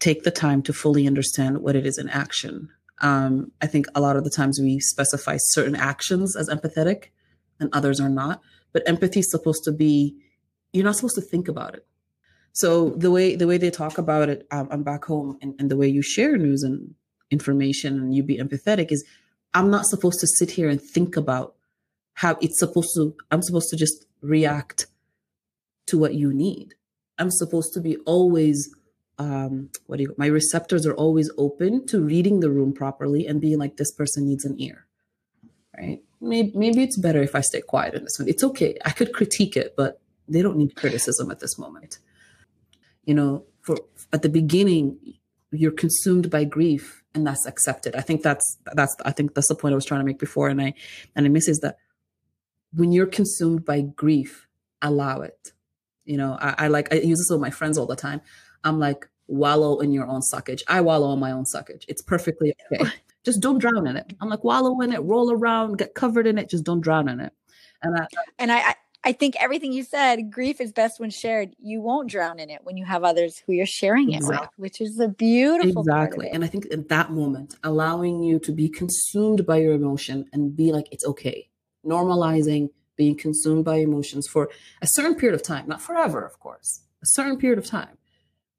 take 0.00 0.24
the 0.24 0.30
time 0.32 0.62
to 0.62 0.72
fully 0.72 1.06
understand 1.06 1.58
what 1.58 1.76
it 1.76 1.86
is 1.86 1.96
in 1.96 2.08
action 2.08 2.68
um, 3.02 3.52
I 3.60 3.66
think 3.66 3.86
a 3.94 4.00
lot 4.00 4.16
of 4.16 4.24
the 4.24 4.30
times 4.30 4.58
we 4.60 4.80
specify 4.80 5.36
certain 5.38 5.76
actions 5.76 6.36
as 6.36 6.48
empathetic 6.48 7.08
and 7.60 7.68
others 7.72 8.00
are 8.00 8.08
not. 8.08 8.40
But 8.72 8.82
empathy 8.86 9.20
is 9.20 9.30
supposed 9.30 9.64
to 9.64 9.72
be, 9.72 10.16
you're 10.72 10.84
not 10.84 10.96
supposed 10.96 11.16
to 11.16 11.20
think 11.20 11.48
about 11.48 11.74
it. 11.74 11.86
So 12.54 12.90
the 12.90 13.10
way 13.10 13.34
the 13.34 13.46
way 13.46 13.56
they 13.56 13.70
talk 13.70 13.96
about 13.98 14.28
it 14.28 14.46
um, 14.50 14.68
I'm 14.70 14.82
back 14.82 15.04
home 15.04 15.38
and, 15.40 15.54
and 15.58 15.70
the 15.70 15.76
way 15.76 15.88
you 15.88 16.02
share 16.02 16.36
news 16.36 16.62
and 16.62 16.94
information 17.30 17.96
and 17.98 18.14
you 18.14 18.22
be 18.22 18.36
empathetic 18.36 18.92
is 18.92 19.04
I'm 19.54 19.70
not 19.70 19.86
supposed 19.86 20.20
to 20.20 20.26
sit 20.26 20.50
here 20.50 20.68
and 20.68 20.80
think 20.80 21.16
about 21.16 21.54
how 22.14 22.36
it's 22.40 22.58
supposed 22.58 22.90
to, 22.96 23.14
I'm 23.30 23.42
supposed 23.42 23.70
to 23.70 23.76
just 23.76 24.06
react 24.20 24.86
to 25.86 25.98
what 25.98 26.14
you 26.14 26.32
need. 26.32 26.74
I'm 27.18 27.30
supposed 27.30 27.72
to 27.74 27.80
be 27.80 27.96
always 28.04 28.74
um, 29.18 29.70
what 29.86 29.98
do 29.98 30.04
you, 30.04 30.14
my 30.16 30.26
receptors 30.26 30.86
are 30.86 30.94
always 30.94 31.30
open 31.36 31.86
to 31.86 32.00
reading 32.00 32.40
the 32.40 32.50
room 32.50 32.72
properly 32.72 33.26
and 33.26 33.40
being 33.40 33.58
like, 33.58 33.76
this 33.76 33.92
person 33.92 34.26
needs 34.26 34.44
an 34.44 34.60
ear, 34.60 34.86
right? 35.76 36.00
Maybe, 36.20 36.52
maybe 36.54 36.82
it's 36.82 36.98
better 36.98 37.22
if 37.22 37.34
I 37.34 37.40
stay 37.40 37.60
quiet 37.60 37.94
in 37.94 38.04
this 38.04 38.18
one. 38.18 38.28
It's 38.28 38.44
okay. 38.44 38.78
I 38.84 38.90
could 38.90 39.12
critique 39.12 39.56
it, 39.56 39.74
but 39.76 40.00
they 40.28 40.40
don't 40.40 40.56
need 40.56 40.76
criticism 40.76 41.30
at 41.30 41.40
this 41.40 41.58
moment. 41.58 41.98
You 43.04 43.14
know, 43.14 43.44
for 43.60 43.76
at 44.12 44.22
the 44.22 44.28
beginning, 44.28 44.98
you're 45.50 45.72
consumed 45.72 46.30
by 46.30 46.44
grief 46.44 47.02
and 47.14 47.26
that's 47.26 47.44
accepted. 47.46 47.96
I 47.96 48.00
think 48.00 48.22
that's, 48.22 48.58
that's, 48.72 48.96
I 49.04 49.10
think 49.10 49.34
that's 49.34 49.48
the 49.48 49.54
point 49.54 49.72
I 49.72 49.74
was 49.74 49.84
trying 49.84 50.00
to 50.00 50.06
make 50.06 50.18
before. 50.18 50.48
And 50.48 50.62
I, 50.62 50.74
and 51.14 51.26
I 51.26 51.28
miss 51.28 51.48
is 51.48 51.58
that 51.58 51.76
when 52.72 52.92
you're 52.92 53.06
consumed 53.06 53.64
by 53.64 53.82
grief, 53.82 54.48
allow 54.80 55.20
it. 55.20 55.52
You 56.04 56.16
know, 56.16 56.38
I, 56.40 56.54
I 56.58 56.68
like, 56.68 56.92
I 56.92 56.96
use 56.96 57.18
this 57.18 57.28
with 57.30 57.40
my 57.40 57.50
friends 57.50 57.76
all 57.76 57.86
the 57.86 57.96
time. 57.96 58.22
I'm 58.64 58.78
like, 58.78 59.08
wallow 59.28 59.80
in 59.80 59.92
your 59.92 60.06
own 60.06 60.20
suckage. 60.20 60.62
I 60.68 60.80
wallow 60.80 61.12
in 61.12 61.18
my 61.18 61.32
own 61.32 61.44
suckage. 61.44 61.84
It's 61.88 62.02
perfectly 62.02 62.54
okay. 62.72 62.90
just 63.24 63.40
don't 63.40 63.58
drown 63.58 63.86
in 63.86 63.96
it. 63.96 64.12
I'm 64.20 64.28
like, 64.28 64.44
wallow 64.44 64.80
in 64.80 64.92
it, 64.92 65.00
roll 65.00 65.32
around, 65.32 65.78
get 65.78 65.94
covered 65.94 66.26
in 66.26 66.38
it, 66.38 66.48
just 66.48 66.64
don't 66.64 66.80
drown 66.80 67.08
in 67.08 67.20
it. 67.20 67.32
And 67.82 67.98
I, 67.98 68.06
and 68.38 68.52
I, 68.52 68.74
I 69.04 69.12
think 69.12 69.34
everything 69.40 69.72
you 69.72 69.82
said, 69.82 70.30
grief 70.30 70.60
is 70.60 70.72
best 70.72 71.00
when 71.00 71.10
shared. 71.10 71.56
You 71.58 71.80
won't 71.80 72.08
drown 72.08 72.38
in 72.38 72.50
it 72.50 72.60
when 72.62 72.76
you 72.76 72.84
have 72.84 73.02
others 73.02 73.42
who 73.44 73.52
you're 73.52 73.66
sharing 73.66 74.12
exactly. 74.12 74.36
it 74.36 74.40
with, 74.40 74.50
which 74.56 74.80
is 74.80 75.00
a 75.00 75.08
beautiful 75.08 75.82
exactly. 75.82 76.28
And 76.28 76.44
I 76.44 76.46
think 76.46 76.66
in 76.66 76.86
that 76.88 77.10
moment, 77.10 77.56
allowing 77.64 78.22
you 78.22 78.38
to 78.40 78.52
be 78.52 78.68
consumed 78.68 79.44
by 79.44 79.56
your 79.56 79.72
emotion 79.72 80.26
and 80.32 80.54
be 80.54 80.72
like, 80.72 80.86
it's 80.92 81.04
okay, 81.04 81.48
normalizing 81.84 82.70
being 82.96 83.16
consumed 83.16 83.64
by 83.64 83.76
emotions 83.76 84.28
for 84.28 84.50
a 84.82 84.86
certain 84.86 85.16
period 85.16 85.34
of 85.34 85.42
time, 85.42 85.66
not 85.66 85.80
forever, 85.80 86.24
of 86.24 86.38
course, 86.38 86.82
a 87.02 87.06
certain 87.06 87.36
period 87.36 87.58
of 87.58 87.66
time, 87.66 87.98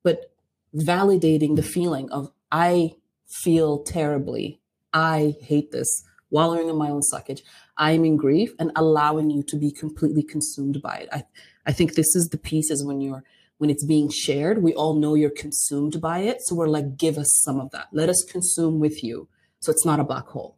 but 0.04 0.32
validating 0.76 1.56
the 1.56 1.64
feeling 1.64 2.10
of 2.12 2.32
I 2.52 2.96
feel 3.28 3.84
terribly. 3.84 4.62
I 4.94 5.36
hate 5.42 5.72
this, 5.72 6.04
wallowing 6.30 6.70
in 6.70 6.76
my 6.76 6.90
own 6.90 7.02
suckage. 7.12 7.42
I'm 7.78 8.06
in 8.06 8.18
grief 8.18 8.54
and 8.60 8.72
allowing 8.76 9.32
you 9.32 9.44
to 9.44 9.58
be 9.58 9.72
completely 9.72 10.24
consumed 10.24 10.82
by 10.82 10.98
it. 10.98 11.10
I, 11.12 11.24
I 11.66 11.72
think 11.72 11.96
this 11.96 12.16
is 12.16 12.30
the 12.30 12.38
piece 12.38 12.70
is 12.70 12.86
when 12.86 13.02
you're 13.02 13.24
when 13.58 13.70
it's 13.70 13.86
being 13.86 14.10
shared, 14.10 14.62
we 14.62 14.74
all 14.74 14.96
know 14.96 15.16
you're 15.16 15.30
consumed 15.30 16.02
by 16.02 16.20
it. 16.20 16.42
So 16.42 16.56
we're 16.56 16.68
like, 16.68 16.98
give 16.98 17.18
us 17.18 17.32
some 17.44 17.62
of 17.62 17.72
that. 17.72 17.88
Let 17.94 18.10
us 18.10 18.26
consume 18.30 18.80
with 18.80 19.04
you. 19.04 19.30
So 19.60 19.72
it's 19.72 19.86
not 19.86 20.02
a 20.02 20.04
black 20.04 20.26
hole. 20.26 20.58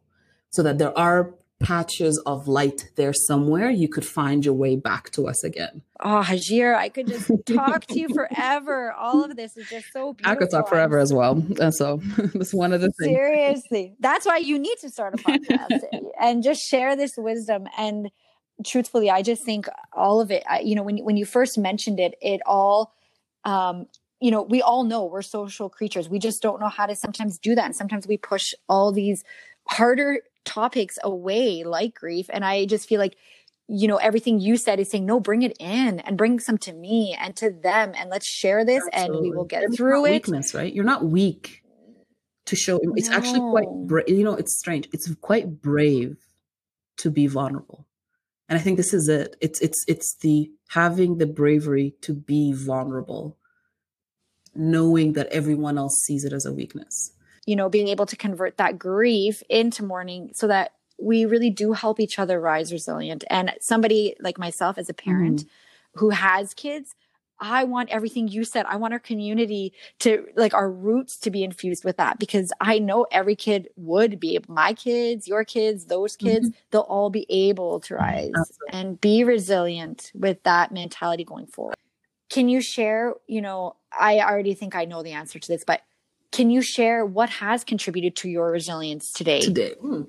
So 0.50 0.62
that 0.64 0.78
there 0.78 0.96
are 0.98 1.34
patches 1.58 2.22
of 2.26 2.46
light 2.46 2.90
there 2.96 3.12
somewhere, 3.14 3.70
you 3.70 3.88
could 3.88 4.04
find 4.04 4.44
your 4.44 4.54
way 4.54 4.76
back 4.76 5.10
to 5.10 5.26
us 5.26 5.42
again. 5.42 5.82
Oh, 6.00 6.22
Hajir, 6.22 6.74
I 6.74 6.90
could 6.90 7.06
just 7.06 7.30
talk 7.46 7.86
to 7.86 7.98
you 7.98 8.08
forever. 8.14 8.92
All 8.92 9.24
of 9.24 9.36
this 9.36 9.56
is 9.56 9.68
just 9.68 9.92
so 9.92 10.12
beautiful. 10.12 10.32
I 10.32 10.36
could 10.36 10.50
talk 10.50 10.68
forever 10.68 10.98
as 10.98 11.12
well. 11.12 11.42
And 11.60 11.74
so 11.74 12.00
that's 12.34 12.52
one 12.52 12.72
of 12.72 12.82
the 12.82 12.92
things. 13.00 13.14
Seriously. 13.14 13.94
That's 14.00 14.26
why 14.26 14.38
you 14.38 14.58
need 14.58 14.76
to 14.82 14.90
start 14.90 15.14
a 15.14 15.16
podcast 15.18 15.80
and 16.20 16.42
just 16.42 16.60
share 16.62 16.94
this 16.94 17.12
wisdom. 17.16 17.66
And 17.78 18.10
truthfully, 18.64 19.08
I 19.08 19.22
just 19.22 19.44
think 19.44 19.66
all 19.94 20.20
of 20.20 20.30
it, 20.30 20.42
I, 20.48 20.60
you 20.60 20.74
know, 20.74 20.82
when, 20.82 20.98
when 20.98 21.16
you 21.16 21.24
first 21.24 21.56
mentioned 21.56 21.98
it, 21.98 22.16
it 22.20 22.42
all, 22.44 22.92
um, 23.44 23.86
you 24.20 24.30
know, 24.30 24.42
we 24.42 24.60
all 24.60 24.84
know 24.84 25.04
we're 25.04 25.22
social 25.22 25.70
creatures. 25.70 26.08
We 26.08 26.18
just 26.18 26.42
don't 26.42 26.60
know 26.60 26.68
how 26.68 26.84
to 26.84 26.94
sometimes 26.94 27.38
do 27.38 27.54
that. 27.54 27.64
And 27.64 27.76
sometimes 27.76 28.06
we 28.06 28.18
push 28.18 28.52
all 28.68 28.92
these 28.92 29.24
harder 29.68 30.20
topics 30.46 30.98
away 31.02 31.64
like 31.64 31.94
grief 31.94 32.30
and 32.32 32.44
i 32.44 32.64
just 32.64 32.88
feel 32.88 32.98
like 32.98 33.16
you 33.68 33.88
know 33.88 33.96
everything 33.96 34.38
you 34.38 34.56
said 34.56 34.78
is 34.78 34.88
saying 34.88 35.04
no 35.04 35.18
bring 35.18 35.42
it 35.42 35.56
in 35.58 36.00
and 36.00 36.16
bring 36.16 36.38
some 36.38 36.56
to 36.56 36.72
me 36.72 37.16
and 37.20 37.36
to 37.36 37.50
them 37.50 37.92
and 37.96 38.10
let's 38.10 38.26
share 38.26 38.64
this 38.64 38.82
Absolutely. 38.92 39.16
and 39.16 39.22
we 39.22 39.36
will 39.36 39.44
get 39.44 39.64
and 39.64 39.76
through 39.76 40.06
it. 40.06 40.10
weakness 40.12 40.54
right? 40.54 40.72
You're 40.72 40.84
not 40.84 41.04
weak 41.04 41.62
to 42.46 42.56
show 42.56 42.80
it's 42.94 43.08
no. 43.08 43.16
actually 43.16 43.40
quite 43.40 43.68
bra- 43.86 44.02
you 44.06 44.22
know 44.22 44.34
it's 44.34 44.56
strange. 44.58 44.88
It's 44.92 45.12
quite 45.16 45.60
brave 45.60 46.16
to 46.98 47.10
be 47.10 47.26
vulnerable. 47.26 47.86
And 48.48 48.56
i 48.56 48.62
think 48.62 48.76
this 48.76 48.94
is 48.94 49.08
it. 49.08 49.36
It's 49.40 49.60
it's 49.60 49.84
it's 49.88 50.16
the 50.20 50.50
having 50.68 51.18
the 51.18 51.26
bravery 51.26 51.94
to 52.02 52.14
be 52.14 52.52
vulnerable 52.52 53.36
knowing 54.54 55.12
that 55.14 55.26
everyone 55.26 55.76
else 55.76 56.00
sees 56.06 56.24
it 56.24 56.32
as 56.32 56.46
a 56.46 56.52
weakness 56.52 57.12
you 57.46 57.56
know, 57.56 57.68
being 57.68 57.88
able 57.88 58.06
to 58.06 58.16
convert 58.16 58.56
that 58.58 58.78
grief 58.78 59.42
into 59.48 59.84
mourning 59.84 60.30
so 60.34 60.48
that 60.48 60.72
we 60.98 61.24
really 61.24 61.50
do 61.50 61.72
help 61.72 62.00
each 62.00 62.18
other 62.18 62.40
rise 62.40 62.72
resilient. 62.72 63.24
And 63.30 63.52
somebody 63.60 64.16
like 64.20 64.38
myself 64.38 64.78
as 64.78 64.88
a 64.88 64.94
parent 64.94 65.40
mm-hmm. 65.40 65.98
who 66.00 66.10
has 66.10 66.54
kids, 66.54 66.94
I 67.38 67.64
want 67.64 67.90
everything 67.90 68.28
you 68.28 68.44
said. 68.44 68.64
I 68.66 68.76
want 68.76 68.94
our 68.94 68.98
community 68.98 69.74
to 70.00 70.26
like 70.36 70.54
our 70.54 70.70
roots 70.70 71.18
to 71.18 71.30
be 71.30 71.44
infused 71.44 71.84
with 71.84 71.98
that 71.98 72.18
because 72.18 72.50
I 72.60 72.78
know 72.78 73.06
every 73.12 73.36
kid 73.36 73.68
would 73.76 74.18
be 74.18 74.38
my 74.48 74.72
kids, 74.72 75.28
your 75.28 75.44
kids, 75.44 75.86
those 75.86 76.16
kids, 76.16 76.48
mm-hmm. 76.48 76.58
they'll 76.70 76.80
all 76.82 77.10
be 77.10 77.26
able 77.28 77.80
to 77.80 77.94
rise 77.94 78.32
Absolutely. 78.34 78.68
and 78.72 79.00
be 79.00 79.22
resilient 79.22 80.12
with 80.14 80.42
that 80.44 80.72
mentality 80.72 81.24
going 81.24 81.46
forward. 81.46 81.76
Can 82.30 82.48
you 82.48 82.60
share, 82.60 83.14
you 83.26 83.40
know, 83.40 83.76
I 83.96 84.20
already 84.20 84.54
think 84.54 84.74
I 84.74 84.86
know 84.86 85.02
the 85.02 85.12
answer 85.12 85.38
to 85.38 85.48
this, 85.48 85.62
but 85.64 85.82
can 86.32 86.50
you 86.50 86.62
share 86.62 87.04
what 87.04 87.30
has 87.30 87.64
contributed 87.64 88.16
to 88.16 88.28
your 88.28 88.50
resilience 88.50 89.12
today? 89.12 89.40
Today, 89.40 89.74
hmm. 89.80 90.02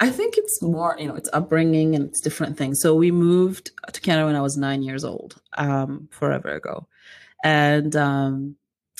I 0.00 0.10
think 0.10 0.34
it's 0.36 0.62
more, 0.62 0.96
you 0.98 1.06
know, 1.06 1.14
it's 1.14 1.28
upbringing 1.32 1.94
and 1.94 2.08
it's 2.08 2.20
different 2.20 2.56
things. 2.56 2.80
So 2.80 2.94
we 2.94 3.10
moved 3.10 3.70
to 3.92 4.00
Canada 4.00 4.26
when 4.26 4.36
I 4.36 4.40
was 4.40 4.56
nine 4.56 4.82
years 4.82 5.04
old, 5.04 5.40
um, 5.56 6.08
forever 6.10 6.50
ago. 6.50 6.86
And 7.42 7.94
um, 7.96 8.56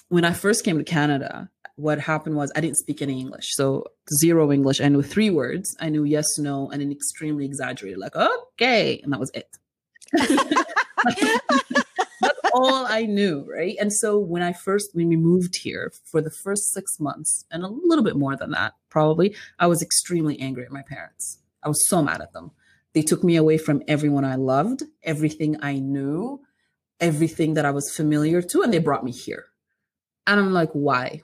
when 0.09 0.25
I 0.25 0.33
first 0.33 0.65
came 0.65 0.79
to 0.79 0.85
Canada, 0.85 1.51
what 1.77 1.99
happened 1.99 2.37
was 2.37 2.53
I 2.55 2.61
didn't 2.61 2.77
speak 2.77 3.03
any 3.03 3.21
English. 3.21 3.55
So 3.55 3.85
zero 4.13 4.53
English. 4.53 4.81
I 4.81 4.89
knew 4.89 5.03
three 5.03 5.31
words. 5.31 5.77
I 5.81 5.89
knew 5.89 6.05
yes, 6.05 6.39
no, 6.39 6.71
and 6.71 6.83
an 6.83 6.93
extremely 6.93 7.45
exaggerated, 7.45 7.99
like, 7.99 8.15
okay. 8.15 9.01
And 9.03 9.13
that 9.13 9.21
was 9.21 9.33
it. 9.35 9.57
all 12.55 12.87
I 12.87 13.03
knew, 13.03 13.45
right? 13.51 13.77
And 13.81 13.93
so 13.93 14.19
when 14.19 14.43
I 14.43 14.53
first, 14.53 14.91
when 14.95 15.09
we 15.09 15.17
moved 15.17 15.57
here 15.57 15.93
for 16.05 16.21
the 16.21 16.31
first 16.31 16.73
six 16.73 17.01
months, 17.01 17.45
and 17.51 17.65
a 17.65 17.69
little 17.69 18.05
bit 18.05 18.17
more 18.17 18.37
than 18.37 18.53
that, 18.53 18.75
probably, 18.89 19.35
I 19.59 19.67
was 19.67 19.83
extremely 19.83 20.39
angry 20.41 20.65
at 20.65 20.73
my 20.73 20.83
parents. 20.83 21.39
I 21.63 21.69
was 21.69 21.87
so 21.89 22.03
mad 22.03 22.21
at 22.21 22.33
them. 22.33 22.53
They 22.93 23.03
took 23.03 23.25
me 23.25 23.35
away 23.37 23.59
from 23.59 23.83
everyone 23.89 24.25
I 24.25 24.37
loved, 24.37 24.85
everything 25.03 25.57
I 25.61 25.81
knew, 25.81 26.41
everything 27.01 27.55
that 27.55 27.65
I 27.65 27.73
was 27.73 27.93
familiar 27.93 28.41
to, 28.41 28.63
and 28.63 28.73
they 28.73 28.79
brought 28.79 29.05
me 29.05 29.11
here. 29.11 29.47
And 30.27 30.39
I'm 30.39 30.53
like, 30.53 30.71
why? 30.73 31.23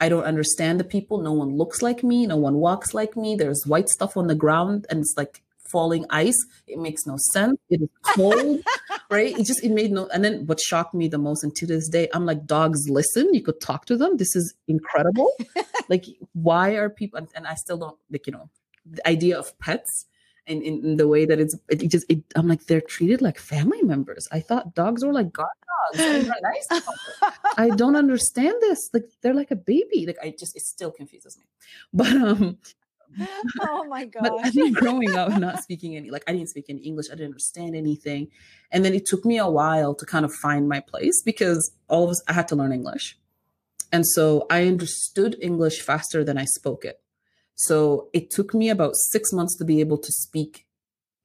I 0.00 0.08
don't 0.08 0.24
understand 0.24 0.80
the 0.80 0.84
people. 0.84 1.20
No 1.20 1.32
one 1.32 1.56
looks 1.58 1.82
like 1.82 2.02
me. 2.02 2.26
No 2.26 2.38
one 2.38 2.54
walks 2.54 2.94
like 2.94 3.16
me. 3.16 3.36
There's 3.36 3.66
white 3.66 3.90
stuff 3.90 4.16
on 4.16 4.28
the 4.28 4.34
ground, 4.34 4.86
and 4.88 5.00
it's 5.00 5.14
like 5.16 5.42
falling 5.70 6.06
ice. 6.10 6.38
It 6.66 6.78
makes 6.78 7.06
no 7.06 7.16
sense. 7.32 7.58
It 7.68 7.82
is 7.82 7.88
cold, 8.02 8.60
right? 9.10 9.38
It 9.38 9.46
just 9.46 9.62
it 9.62 9.70
made 9.70 9.92
no. 9.92 10.08
And 10.12 10.24
then 10.24 10.46
what 10.46 10.60
shocked 10.60 10.94
me 10.94 11.08
the 11.08 11.18
most, 11.18 11.42
and 11.44 11.54
to 11.56 11.66
this 11.66 11.88
day, 11.88 12.08
I'm 12.14 12.26
like, 12.26 12.46
dogs 12.46 12.88
listen. 12.88 13.34
You 13.34 13.42
could 13.42 13.60
talk 13.60 13.86
to 13.86 13.96
them. 13.96 14.16
This 14.16 14.34
is 14.36 14.54
incredible. 14.68 15.30
like, 15.88 16.06
why 16.32 16.70
are 16.76 16.88
people? 16.88 17.18
And, 17.18 17.28
and, 17.34 17.46
I 17.46 17.54
still 17.54 17.76
don't 17.76 17.98
like 18.10 18.26
you 18.26 18.32
know 18.32 18.50
the 18.84 19.06
idea 19.06 19.38
of 19.38 19.58
pets. 19.58 20.06
And 20.46 20.62
in, 20.62 20.84
in 20.84 20.96
the 20.96 21.06
way 21.06 21.26
that 21.26 21.38
it's, 21.38 21.54
it 21.68 21.88
just, 21.88 22.10
it, 22.10 22.24
I'm 22.34 22.48
like, 22.48 22.64
they're 22.64 22.80
treated 22.80 23.22
like 23.22 23.38
family 23.38 23.82
members. 23.82 24.26
I 24.32 24.40
thought 24.40 24.74
dogs 24.74 25.04
were 25.04 25.12
like 25.12 25.32
guard 25.32 25.50
dogs. 25.94 26.28
nice. 26.42 26.82
I 27.56 27.68
don't 27.68 27.94
understand 28.04 28.56
this. 28.60 28.90
Like, 28.92 29.04
they're 29.22 29.34
like 29.34 29.50
a 29.50 29.56
baby. 29.56 30.06
Like, 30.06 30.16
I 30.20 30.34
just, 30.36 30.56
it 30.56 30.62
still 30.62 30.90
confuses 30.90 31.38
me. 31.38 31.44
But, 31.92 32.12
um, 32.14 32.58
oh 33.60 33.84
my 33.84 34.04
god! 34.04 34.22
But 34.22 34.46
I 34.46 34.50
think 34.50 34.76
growing 34.76 35.14
up, 35.16 35.38
not 35.38 35.62
speaking 35.62 35.96
any, 35.96 36.10
like 36.10 36.24
I 36.26 36.32
didn't 36.32 36.48
speak 36.48 36.66
any 36.68 36.80
English, 36.80 37.06
I 37.08 37.14
didn't 37.14 37.26
understand 37.26 37.74
anything, 37.74 38.28
and 38.70 38.84
then 38.84 38.94
it 38.94 39.06
took 39.06 39.24
me 39.24 39.38
a 39.38 39.48
while 39.48 39.94
to 39.94 40.06
kind 40.06 40.24
of 40.24 40.32
find 40.32 40.68
my 40.68 40.80
place 40.80 41.22
because 41.24 41.72
all 41.88 42.04
of 42.04 42.10
us, 42.10 42.22
I 42.28 42.32
had 42.32 42.48
to 42.48 42.56
learn 42.56 42.72
English, 42.72 43.18
and 43.92 44.06
so 44.06 44.46
I 44.50 44.66
understood 44.66 45.36
English 45.40 45.80
faster 45.80 46.24
than 46.24 46.38
I 46.38 46.44
spoke 46.44 46.84
it. 46.84 47.00
So 47.54 48.08
it 48.12 48.30
took 48.30 48.54
me 48.54 48.70
about 48.70 48.96
six 48.96 49.32
months 49.32 49.56
to 49.58 49.64
be 49.64 49.80
able 49.80 49.98
to 49.98 50.12
speak 50.12 50.66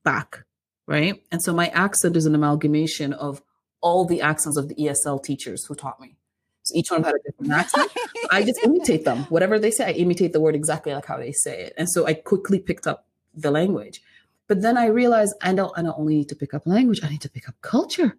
back, 0.04 0.44
right? 0.86 1.24
And 1.32 1.42
so 1.42 1.54
my 1.54 1.68
accent 1.70 2.18
is 2.18 2.26
an 2.26 2.36
amalgamation 2.36 3.14
of 3.14 3.42
all 3.82 4.06
the 4.06 4.22
accents 4.22 4.58
of 4.58 4.68
the 4.68 4.76
ESL 4.76 5.24
teachers 5.24 5.66
who 5.66 5.76
taught 5.76 6.02
me. 6.02 6.18
So 6.66 6.76
each 6.76 6.90
one 6.90 7.04
had 7.04 7.14
a 7.14 7.20
different 7.24 7.54
accent. 7.54 7.92
I 8.32 8.44
just 8.44 8.60
imitate 8.64 9.06
them. 9.06 9.26
Whatever 9.26 9.60
they 9.60 9.70
say, 9.70 9.86
I 9.86 9.92
imitate 9.92 10.34
the 10.34 10.42
word 10.42 10.56
exactly 10.56 10.94
like 10.94 11.06
how 11.06 11.18
they 11.18 11.32
say 11.32 11.62
it. 11.62 11.74
And 11.78 11.88
so 11.88 12.08
I 12.08 12.16
quickly 12.16 12.60
picked 12.60 12.88
up 12.88 13.08
the 13.36 13.52
language. 13.52 14.02
But 14.48 14.62
then 14.62 14.78
I 14.78 14.88
realized 14.88 15.36
I 15.42 15.54
don't 15.54 15.72
I 15.78 15.84
don't 15.84 15.98
only 15.98 16.16
need 16.16 16.30
to 16.30 16.36
pick 16.36 16.54
up 16.54 16.66
language, 16.66 17.02
I 17.04 17.10
need 17.10 17.22
to 17.22 17.30
pick 17.30 17.48
up 17.48 17.56
culture. 17.62 18.18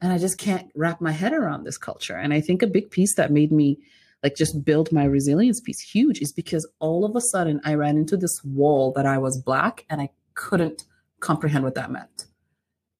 And 0.00 0.10
I 0.10 0.18
just 0.18 0.38
can't 0.38 0.70
wrap 0.74 1.00
my 1.00 1.12
head 1.12 1.32
around 1.32 1.64
this 1.64 1.78
culture. 1.78 2.16
And 2.16 2.32
I 2.34 2.40
think 2.40 2.62
a 2.62 2.66
big 2.66 2.90
piece 2.90 3.14
that 3.16 3.30
made 3.30 3.52
me 3.52 3.78
like 4.22 4.36
just 4.36 4.64
build 4.64 4.90
my 4.90 5.04
resilience 5.04 5.60
piece 5.60 5.80
huge 5.80 6.20
is 6.20 6.32
because 6.32 6.68
all 6.78 7.04
of 7.04 7.14
a 7.14 7.20
sudden 7.20 7.60
I 7.64 7.74
ran 7.74 7.96
into 7.96 8.16
this 8.16 8.42
wall 8.42 8.92
that 8.96 9.06
I 9.06 9.18
was 9.18 9.40
black 9.40 9.84
and 9.90 10.00
I 10.00 10.10
couldn't 10.34 10.84
comprehend 11.20 11.62
what 11.62 11.74
that 11.74 11.90
meant. 11.90 12.26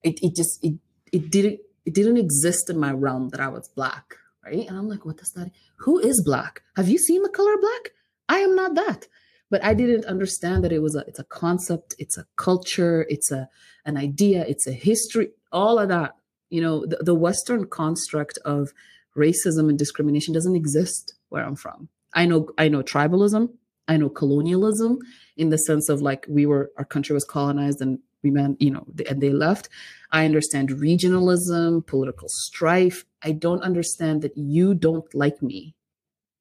It 0.03 0.19
it 0.21 0.35
just 0.35 0.63
it 0.63 0.75
it 1.11 1.31
didn't 1.31 1.59
it 1.85 1.95
didn't 1.95 2.17
exist 2.17 2.69
in 2.69 2.79
my 2.79 2.91
realm 2.91 3.29
that 3.29 3.39
I 3.39 3.47
was 3.47 3.67
black 3.69 4.17
right? 4.45 4.67
And 4.67 4.77
I'm 4.77 4.89
like, 4.89 5.05
what 5.05 5.17
does 5.17 5.31
that? 5.31 5.51
Who 5.77 5.99
is 5.99 6.21
black? 6.23 6.61
Have 6.75 6.89
you 6.89 6.97
seen 6.97 7.23
the 7.23 7.29
color 7.29 7.57
black? 7.59 7.91
I 8.29 8.39
am 8.39 8.55
not 8.55 8.75
that. 8.75 9.07
But 9.49 9.63
I 9.63 9.73
didn't 9.73 10.05
understand 10.05 10.63
that 10.63 10.71
it 10.71 10.81
was 10.81 10.95
a 10.95 11.03
it's 11.07 11.19
a 11.19 11.25
concept, 11.25 11.93
it's 11.99 12.17
a 12.17 12.25
culture, 12.37 13.05
it's 13.09 13.31
a 13.31 13.49
an 13.85 13.97
idea, 13.97 14.45
it's 14.47 14.65
a 14.65 14.71
history, 14.71 15.29
all 15.51 15.77
of 15.77 15.89
that. 15.89 16.15
You 16.49 16.61
know, 16.61 16.85
the, 16.85 16.97
the 16.97 17.13
Western 17.13 17.67
construct 17.67 18.39
of 18.45 18.73
racism 19.15 19.69
and 19.69 19.77
discrimination 19.77 20.33
doesn't 20.33 20.55
exist 20.55 21.13
where 21.29 21.45
I'm 21.45 21.55
from. 21.55 21.89
I 22.15 22.25
know 22.25 22.49
I 22.57 22.67
know 22.67 22.81
tribalism, 22.81 23.49
I 23.87 23.97
know 23.97 24.09
colonialism 24.09 24.99
in 25.37 25.49
the 25.49 25.57
sense 25.57 25.89
of 25.89 26.01
like 26.01 26.25
we 26.27 26.45
were 26.45 26.71
our 26.77 26.85
country 26.85 27.13
was 27.13 27.25
colonized 27.25 27.81
and 27.81 27.99
we 28.23 28.31
man, 28.31 28.57
you 28.59 28.71
know, 28.71 28.85
and 29.09 29.21
they 29.21 29.29
left. 29.29 29.69
I 30.11 30.25
understand 30.25 30.69
regionalism, 30.69 31.85
political 31.85 32.27
strife. 32.29 33.05
I 33.21 33.31
don't 33.31 33.61
understand 33.61 34.21
that 34.21 34.37
you 34.37 34.73
don't 34.73 35.13
like 35.13 35.41
me 35.41 35.75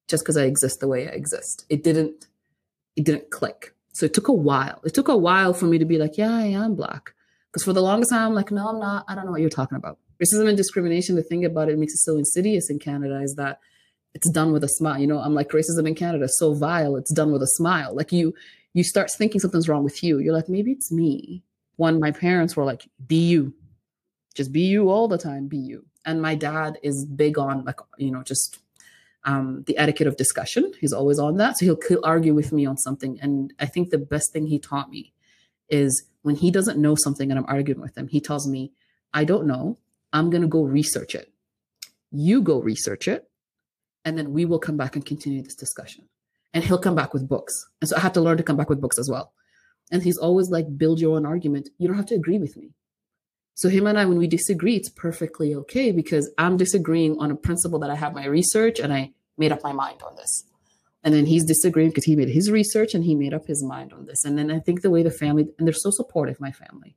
just 0.08 0.22
because 0.22 0.36
I 0.36 0.44
exist 0.44 0.80
the 0.80 0.88
way 0.88 1.08
I 1.08 1.12
exist. 1.12 1.64
It 1.68 1.82
didn't, 1.82 2.26
it 2.96 3.04
didn't 3.04 3.30
click. 3.30 3.74
So 3.94 4.06
it 4.06 4.14
took 4.14 4.28
a 4.28 4.32
while. 4.32 4.80
It 4.84 4.94
took 4.94 5.08
a 5.08 5.16
while 5.16 5.54
for 5.54 5.66
me 5.66 5.78
to 5.78 5.84
be 5.84 5.98
like, 5.98 6.16
yeah, 6.16 6.34
I 6.34 6.44
am 6.44 6.74
black. 6.74 7.14
Because 7.50 7.64
for 7.64 7.72
the 7.72 7.82
longest 7.82 8.10
time, 8.10 8.28
I'm 8.28 8.34
like, 8.34 8.50
no, 8.50 8.68
I'm 8.68 8.78
not. 8.78 9.04
I 9.08 9.14
don't 9.14 9.26
know 9.26 9.32
what 9.32 9.40
you're 9.40 9.50
talking 9.50 9.76
about. 9.76 9.98
Racism 10.22 10.48
and 10.48 10.56
discrimination, 10.56 11.16
the 11.16 11.22
thing 11.22 11.44
about 11.44 11.68
it 11.68 11.78
makes 11.78 11.92
it 11.92 11.98
so 11.98 12.16
insidious 12.16 12.70
in 12.70 12.78
Canada 12.78 13.20
is 13.20 13.34
that 13.34 13.58
it's 14.14 14.30
done 14.30 14.52
with 14.52 14.64
a 14.64 14.68
smile. 14.68 14.98
You 14.98 15.06
know, 15.06 15.18
I'm 15.18 15.34
like 15.34 15.50
racism 15.50 15.86
in 15.86 15.94
Canada, 15.94 16.28
so 16.28 16.54
vile, 16.54 16.96
it's 16.96 17.12
done 17.12 17.32
with 17.32 17.42
a 17.42 17.46
smile. 17.46 17.94
Like 17.94 18.12
you, 18.12 18.34
you 18.72 18.84
start 18.84 19.10
thinking 19.10 19.40
something's 19.40 19.68
wrong 19.68 19.84
with 19.84 20.02
you. 20.02 20.18
You're 20.18 20.34
like, 20.34 20.48
maybe 20.48 20.72
it's 20.72 20.92
me 20.92 21.42
one, 21.82 22.00
my 22.00 22.12
parents 22.26 22.56
were 22.56 22.64
like, 22.72 22.82
be 23.06 23.22
you, 23.32 23.52
just 24.34 24.50
be 24.52 24.62
you 24.74 24.82
all 24.88 25.08
the 25.08 25.18
time, 25.18 25.48
be 25.48 25.62
you. 25.70 25.84
And 26.04 26.22
my 26.28 26.34
dad 26.34 26.78
is 26.82 27.04
big 27.04 27.38
on 27.38 27.64
like, 27.64 27.80
you 27.98 28.10
know, 28.10 28.22
just 28.22 28.58
um, 29.24 29.64
the 29.66 29.76
etiquette 29.78 30.06
of 30.06 30.16
discussion. 30.16 30.72
He's 30.80 30.92
always 30.92 31.18
on 31.18 31.36
that. 31.36 31.58
So 31.58 31.66
he'll, 31.66 31.80
he'll 31.88 32.04
argue 32.14 32.34
with 32.34 32.50
me 32.52 32.66
on 32.66 32.76
something. 32.76 33.18
And 33.20 33.52
I 33.64 33.66
think 33.66 33.90
the 33.90 33.98
best 34.14 34.32
thing 34.32 34.46
he 34.46 34.58
taught 34.58 34.90
me 34.90 35.12
is 35.68 35.92
when 36.22 36.36
he 36.36 36.50
doesn't 36.50 36.78
know 36.84 36.94
something 37.04 37.30
and 37.30 37.38
I'm 37.38 37.52
arguing 37.56 37.80
with 37.80 37.96
him, 37.96 38.08
he 38.08 38.20
tells 38.20 38.46
me, 38.48 38.72
I 39.12 39.24
don't 39.24 39.46
know. 39.46 39.78
I'm 40.12 40.30
going 40.30 40.42
to 40.42 40.48
go 40.48 40.62
research 40.62 41.14
it. 41.14 41.32
You 42.10 42.42
go 42.42 42.60
research 42.60 43.08
it, 43.08 43.30
and 44.04 44.18
then 44.18 44.32
we 44.36 44.44
will 44.44 44.58
come 44.58 44.76
back 44.76 44.96
and 44.96 45.04
continue 45.12 45.42
this 45.42 45.54
discussion. 45.54 46.04
And 46.52 46.62
he'll 46.62 46.84
come 46.86 46.94
back 46.94 47.14
with 47.14 47.26
books. 47.26 47.54
And 47.80 47.88
so 47.88 47.96
I 47.96 48.00
had 48.00 48.14
to 48.14 48.20
learn 48.20 48.36
to 48.36 48.42
come 48.42 48.58
back 48.58 48.68
with 48.68 48.80
books 48.80 48.98
as 48.98 49.08
well. 49.08 49.32
And 49.92 50.02
he's 50.02 50.18
always 50.18 50.50
like, 50.50 50.76
build 50.76 51.00
your 51.00 51.16
own 51.16 51.26
argument. 51.26 51.68
You 51.78 51.86
don't 51.86 51.98
have 51.98 52.06
to 52.06 52.14
agree 52.14 52.38
with 52.38 52.56
me. 52.56 52.72
So 53.54 53.68
him 53.68 53.86
and 53.86 53.98
I, 53.98 54.06
when 54.06 54.18
we 54.18 54.26
disagree, 54.26 54.76
it's 54.76 54.88
perfectly 54.88 55.54
okay 55.54 55.92
because 55.92 56.32
I'm 56.38 56.56
disagreeing 56.56 57.18
on 57.18 57.30
a 57.30 57.36
principle 57.36 57.78
that 57.80 57.90
I 57.90 57.94
have 57.94 58.14
my 58.14 58.24
research 58.24 58.80
and 58.80 58.92
I 58.92 59.12
made 59.36 59.52
up 59.52 59.62
my 59.62 59.72
mind 59.72 60.02
on 60.02 60.16
this. 60.16 60.44
And 61.04 61.12
then 61.14 61.26
he's 61.26 61.44
disagreeing 61.44 61.90
because 61.90 62.04
he 62.04 62.16
made 62.16 62.30
his 62.30 62.50
research 62.50 62.94
and 62.94 63.04
he 63.04 63.14
made 63.14 63.34
up 63.34 63.46
his 63.46 63.62
mind 63.62 63.92
on 63.92 64.06
this. 64.06 64.24
And 64.24 64.38
then 64.38 64.50
I 64.50 64.60
think 64.60 64.80
the 64.80 64.90
way 64.90 65.02
the 65.02 65.10
family, 65.10 65.48
and 65.58 65.66
they're 65.66 65.74
so 65.74 65.90
supportive, 65.90 66.40
my 66.40 66.52
family. 66.52 66.96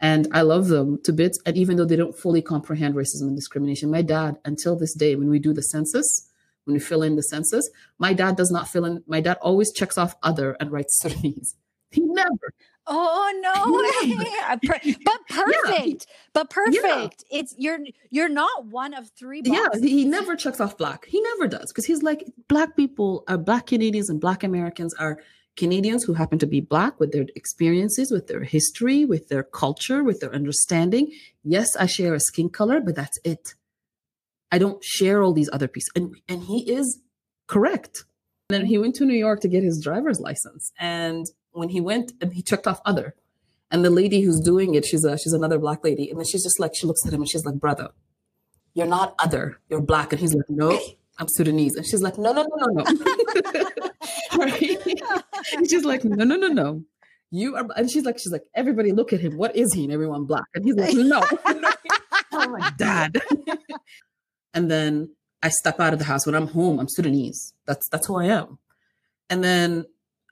And 0.00 0.26
I 0.32 0.42
love 0.42 0.68
them 0.68 1.00
to 1.04 1.12
bits. 1.12 1.38
And 1.44 1.56
even 1.56 1.76
though 1.76 1.84
they 1.84 1.96
don't 1.96 2.18
fully 2.18 2.40
comprehend 2.40 2.94
racism 2.94 3.22
and 3.22 3.36
discrimination, 3.36 3.90
my 3.90 4.02
dad, 4.02 4.38
until 4.44 4.76
this 4.76 4.94
day, 4.94 5.14
when 5.16 5.28
we 5.28 5.38
do 5.38 5.52
the 5.52 5.62
census, 5.62 6.28
when 6.64 6.74
we 6.74 6.80
fill 6.80 7.02
in 7.02 7.16
the 7.16 7.22
census, 7.22 7.68
my 7.98 8.12
dad 8.12 8.36
does 8.36 8.50
not 8.50 8.68
fill 8.68 8.84
in, 8.84 9.02
my 9.06 9.20
dad 9.20 9.38
always 9.42 9.72
checks 9.72 9.98
off 9.98 10.16
other 10.22 10.56
and 10.58 10.70
writes 10.70 10.98
Sudanese. 11.00 11.56
He 11.92 12.02
never. 12.02 12.54
Oh 12.86 13.32
no! 13.40 14.64
but 15.04 15.20
perfect. 15.28 16.06
Yeah. 16.08 16.14
But 16.32 16.50
perfect. 16.50 17.24
Yeah. 17.30 17.38
It's 17.38 17.54
you're 17.56 17.78
you're 18.10 18.28
not 18.28 18.66
one 18.66 18.94
of 18.94 19.10
three. 19.16 19.42
Boxes. 19.42 19.82
Yeah, 19.82 19.88
he 19.88 20.04
never 20.04 20.34
checks 20.34 20.60
off 20.60 20.76
black. 20.76 21.06
He 21.06 21.20
never 21.20 21.46
does 21.46 21.66
because 21.68 21.86
he's 21.86 22.02
like 22.02 22.24
black 22.48 22.76
people 22.76 23.24
are 23.28 23.38
black 23.38 23.66
Canadians 23.66 24.10
and 24.10 24.20
black 24.20 24.42
Americans 24.42 24.94
are 24.94 25.18
Canadians 25.56 26.02
who 26.02 26.14
happen 26.14 26.38
to 26.40 26.46
be 26.46 26.60
black 26.60 26.98
with 26.98 27.12
their 27.12 27.26
experiences, 27.36 28.10
with 28.10 28.26
their 28.26 28.42
history, 28.42 29.04
with 29.04 29.28
their 29.28 29.42
culture, 29.42 30.02
with 30.02 30.20
their 30.20 30.34
understanding. 30.34 31.12
Yes, 31.44 31.68
I 31.78 31.86
share 31.86 32.14
a 32.14 32.20
skin 32.20 32.48
color, 32.48 32.80
but 32.80 32.96
that's 32.96 33.18
it. 33.22 33.54
I 34.50 34.58
don't 34.58 34.82
share 34.82 35.22
all 35.22 35.32
these 35.32 35.50
other 35.52 35.68
pieces. 35.68 35.90
And 35.94 36.16
and 36.28 36.42
he 36.42 36.68
is 36.70 37.00
correct. 37.46 38.04
And 38.50 38.60
then 38.60 38.66
he 38.66 38.76
went 38.76 38.96
to 38.96 39.04
New 39.04 39.14
York 39.14 39.40
to 39.40 39.48
get 39.48 39.62
his 39.62 39.80
driver's 39.82 40.20
license. 40.20 40.72
And 40.80 41.26
when 41.52 41.68
he 41.68 41.80
went 41.80 42.12
and 42.20 42.32
he 42.32 42.42
checked 42.42 42.66
off 42.66 42.80
other, 42.84 43.14
and 43.70 43.84
the 43.84 43.90
lady 43.90 44.20
who's 44.20 44.40
doing 44.40 44.74
it, 44.74 44.84
she's 44.84 45.04
a 45.04 45.16
she's 45.18 45.32
another 45.32 45.58
black 45.58 45.82
lady, 45.84 46.10
and 46.10 46.18
then 46.18 46.26
she's 46.26 46.42
just 46.42 46.60
like 46.60 46.72
she 46.74 46.86
looks 46.86 47.06
at 47.06 47.12
him 47.12 47.20
and 47.20 47.30
she's 47.30 47.44
like, 47.44 47.54
brother, 47.54 47.90
you're 48.74 48.86
not 48.86 49.14
other, 49.18 49.58
you're 49.68 49.80
black, 49.80 50.12
and 50.12 50.20
he's 50.20 50.34
like, 50.34 50.48
no, 50.48 50.78
I'm 51.18 51.28
Sudanese, 51.28 51.76
and 51.76 51.86
she's 51.86 52.02
like, 52.02 52.18
no, 52.18 52.32
no, 52.32 52.42
no, 52.42 52.66
no, 52.66 52.82
no, 52.82 53.88
right? 54.38 54.78
she's 55.68 55.84
like, 55.84 56.04
no, 56.04 56.24
no, 56.24 56.36
no, 56.36 56.48
no, 56.48 56.84
you 57.30 57.56
are, 57.56 57.66
and 57.76 57.90
she's 57.90 58.04
like, 58.04 58.18
she's 58.18 58.32
like, 58.32 58.44
everybody 58.54 58.92
look 58.92 59.12
at 59.12 59.20
him, 59.20 59.36
what 59.36 59.56
is 59.56 59.72
he? 59.72 59.84
And 59.84 59.92
everyone 59.92 60.24
black, 60.24 60.44
and 60.54 60.64
he's 60.64 60.76
like, 60.76 60.94
no, 60.94 61.22
oh 62.32 62.48
my 62.48 62.70
dad, 62.76 63.20
and 64.54 64.70
then 64.70 65.14
I 65.42 65.48
step 65.48 65.80
out 65.80 65.94
of 65.94 65.98
the 65.98 66.04
house. 66.04 66.26
When 66.26 66.34
I'm 66.34 66.48
home, 66.48 66.78
I'm 66.78 66.88
Sudanese, 66.88 67.54
that's 67.66 67.88
that's 67.88 68.06
who 68.06 68.16
I 68.16 68.26
am, 68.26 68.58
and 69.30 69.42
then 69.42 69.86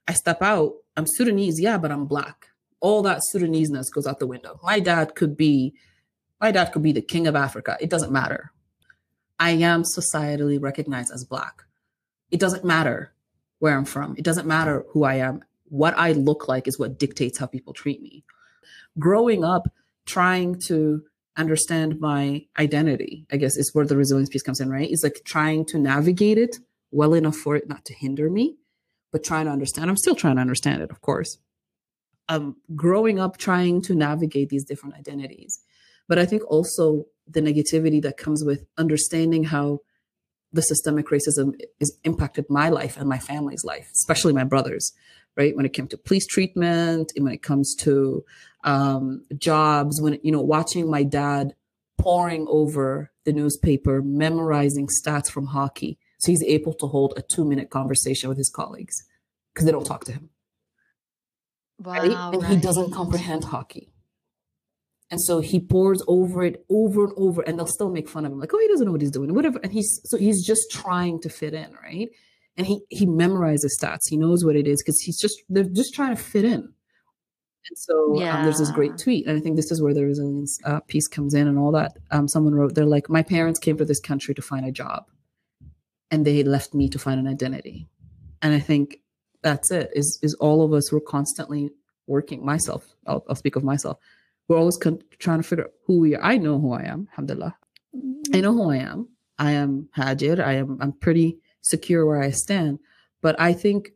I 0.06 0.12
step 0.12 0.42
out, 0.42 0.74
I'm 1.00 1.06
Sudanese, 1.08 1.60
yeah, 1.60 1.78
but 1.78 1.90
I'm 1.90 2.06
black 2.06 2.50
all 2.80 3.02
that 3.02 3.20
Sudaneseness 3.32 3.92
goes 3.92 4.06
out 4.06 4.18
the 4.18 4.26
window. 4.26 4.58
My 4.62 4.80
dad 4.80 5.14
could 5.14 5.36
be, 5.36 5.74
my 6.40 6.50
dad 6.50 6.72
could 6.72 6.82
be 6.82 6.92
the 6.92 7.02
king 7.02 7.26
of 7.26 7.36
Africa. 7.36 7.76
It 7.80 7.90
doesn't 7.90 8.12
matter. 8.12 8.52
I 9.38 9.50
am 9.50 9.84
societally 9.84 10.60
recognized 10.60 11.12
as 11.12 11.24
black. 11.24 11.62
It 12.30 12.40
doesn't 12.40 12.64
matter 12.64 13.12
where 13.58 13.76
I'm 13.76 13.84
from. 13.84 14.14
It 14.16 14.24
doesn't 14.24 14.46
matter 14.46 14.84
who 14.90 15.04
I 15.04 15.16
am. 15.16 15.42
What 15.68 15.94
I 15.96 16.12
look 16.12 16.48
like 16.48 16.66
is 16.66 16.78
what 16.78 16.98
dictates 16.98 17.38
how 17.38 17.46
people 17.46 17.72
treat 17.72 18.02
me. 18.02 18.24
Growing 18.98 19.44
up, 19.44 19.72
trying 20.06 20.58
to 20.66 21.02
understand 21.36 22.00
my 22.00 22.44
identity, 22.58 23.26
I 23.30 23.36
guess 23.36 23.56
is 23.56 23.74
where 23.74 23.86
the 23.86 23.96
resilience 23.96 24.28
piece 24.28 24.42
comes 24.42 24.60
in, 24.60 24.70
right? 24.70 24.90
It's 24.90 25.04
like 25.04 25.20
trying 25.24 25.64
to 25.66 25.78
navigate 25.78 26.38
it 26.38 26.56
well 26.90 27.14
enough 27.14 27.36
for 27.36 27.56
it 27.56 27.68
not 27.68 27.84
to 27.84 27.94
hinder 27.94 28.28
me, 28.28 28.56
but 29.12 29.24
trying 29.24 29.46
to 29.46 29.52
understand. 29.52 29.90
I'm 29.90 29.96
still 29.96 30.14
trying 30.14 30.36
to 30.36 30.40
understand 30.40 30.82
it, 30.82 30.90
of 30.90 31.00
course 31.00 31.38
um, 32.30 32.56
growing 32.76 33.18
up 33.18 33.36
trying 33.36 33.82
to 33.82 33.94
navigate 33.94 34.48
these 34.48 34.64
different 34.64 34.94
identities. 34.94 35.60
But 36.08 36.18
I 36.18 36.24
think 36.24 36.42
also 36.48 37.06
the 37.26 37.42
negativity 37.42 38.00
that 38.02 38.16
comes 38.16 38.44
with 38.44 38.64
understanding 38.78 39.44
how 39.44 39.80
the 40.52 40.62
systemic 40.62 41.08
racism 41.08 41.54
is 41.80 41.96
impacted 42.04 42.46
my 42.48 42.68
life 42.68 42.96
and 42.96 43.08
my 43.08 43.18
family's 43.18 43.64
life, 43.64 43.90
especially 43.94 44.32
my 44.32 44.44
brother's, 44.44 44.92
right? 45.36 45.54
When 45.56 45.66
it 45.66 45.72
came 45.72 45.88
to 45.88 45.98
police 45.98 46.26
treatment, 46.26 47.12
and 47.14 47.24
when 47.24 47.34
it 47.34 47.42
comes 47.42 47.74
to 47.80 48.24
um, 48.64 49.24
jobs, 49.36 50.00
when, 50.00 50.18
you 50.22 50.32
know, 50.32 50.40
watching 50.40 50.88
my 50.88 51.02
dad 51.02 51.54
poring 51.98 52.46
over 52.48 53.10
the 53.24 53.32
newspaper, 53.32 54.02
memorizing 54.02 54.88
stats 54.88 55.30
from 55.30 55.46
hockey. 55.46 55.98
So 56.20 56.30
he's 56.30 56.42
able 56.44 56.74
to 56.74 56.86
hold 56.86 57.14
a 57.16 57.22
two 57.22 57.44
minute 57.44 57.70
conversation 57.70 58.28
with 58.28 58.38
his 58.38 58.50
colleagues 58.50 58.94
because 59.52 59.64
they 59.64 59.72
don't 59.72 59.86
talk 59.86 60.04
to 60.04 60.12
him. 60.12 60.30
Wow, 61.78 61.92
right? 61.92 62.10
And 62.10 62.42
right. 62.42 62.50
he 62.52 62.56
doesn't 62.58 62.92
comprehend 62.92 63.44
hockey. 63.44 63.90
And 65.10 65.20
so 65.20 65.40
he 65.40 65.58
pours 65.58 66.02
over 66.06 66.44
it 66.44 66.64
over 66.70 67.04
and 67.04 67.14
over, 67.16 67.42
and 67.42 67.58
they'll 67.58 67.66
still 67.66 67.90
make 67.90 68.08
fun 68.08 68.24
of 68.24 68.32
him, 68.32 68.38
like, 68.38 68.52
oh, 68.54 68.58
he 68.58 68.68
doesn't 68.68 68.86
know 68.86 68.92
what 68.92 69.00
he's 69.00 69.10
doing, 69.10 69.34
whatever. 69.34 69.58
And 69.62 69.72
he's 69.72 70.00
so 70.04 70.16
he's 70.16 70.46
just 70.46 70.70
trying 70.70 71.20
to 71.22 71.28
fit 71.28 71.54
in, 71.54 71.72
right? 71.82 72.08
And 72.56 72.66
he 72.66 72.82
he 72.90 73.06
memorizes 73.06 73.70
stats. 73.80 74.08
He 74.08 74.16
knows 74.16 74.44
what 74.44 74.56
it 74.56 74.68
is 74.68 74.82
because 74.82 75.00
he's 75.00 75.18
just 75.18 75.42
they're 75.48 75.64
just 75.64 75.94
trying 75.94 76.14
to 76.14 76.22
fit 76.22 76.44
in. 76.44 76.72
And 77.68 77.76
so 77.76 78.20
yeah. 78.20 78.38
um, 78.38 78.44
there's 78.44 78.58
this 78.58 78.70
great 78.70 78.98
tweet, 78.98 79.26
and 79.26 79.36
I 79.36 79.40
think 79.40 79.56
this 79.56 79.72
is 79.72 79.82
where 79.82 79.94
the 79.94 80.04
resilience 80.04 80.58
uh, 80.64 80.80
piece 80.80 81.08
comes 81.08 81.34
in, 81.34 81.48
and 81.48 81.58
all 81.58 81.72
that. 81.72 81.96
Um, 82.10 82.28
someone 82.28 82.54
wrote, 82.54 82.74
"They're 82.74 82.84
like, 82.84 83.08
my 83.08 83.22
parents 83.22 83.58
came 83.58 83.78
to 83.78 83.84
this 83.84 84.00
country 84.00 84.34
to 84.34 84.42
find 84.42 84.64
a 84.64 84.72
job, 84.72 85.06
and 86.10 86.26
they 86.26 86.42
left 86.42 86.74
me 86.74 86.88
to 86.88 86.98
find 86.98 87.20
an 87.20 87.26
identity." 87.26 87.88
And 88.42 88.54
I 88.54 88.60
think 88.60 89.00
that's 89.42 89.70
it 89.70 89.90
is 89.94 90.18
is 90.22 90.34
all 90.34 90.62
of 90.62 90.72
us 90.72 90.92
we're 90.92 91.00
constantly 91.00 91.70
working 92.06 92.44
myself 92.44 92.94
I'll, 93.06 93.24
I'll 93.28 93.36
speak 93.36 93.56
of 93.56 93.64
myself. 93.64 93.98
We're 94.48 94.58
always 94.58 94.76
con- 94.76 95.02
trying 95.18 95.38
to 95.38 95.48
figure 95.48 95.64
out 95.64 95.72
who 95.86 96.00
we 96.00 96.16
are. 96.16 96.22
I 96.22 96.36
know 96.36 96.58
who 96.58 96.72
i 96.72 96.82
am 96.82 97.08
alhamdulillah. 97.12 97.56
Mm-hmm. 97.96 98.36
I 98.36 98.40
know 98.40 98.52
who 98.52 98.70
i 98.70 98.76
am. 98.76 99.08
I 99.38 99.52
am 99.52 99.88
hajir 99.96 100.40
i 100.44 100.54
am 100.54 100.78
i'm 100.80 100.92
pretty 100.92 101.38
secure 101.62 102.06
where 102.06 102.22
i 102.22 102.30
stand. 102.30 102.78
But 103.22 103.40
i 103.40 103.52
think 103.52 103.92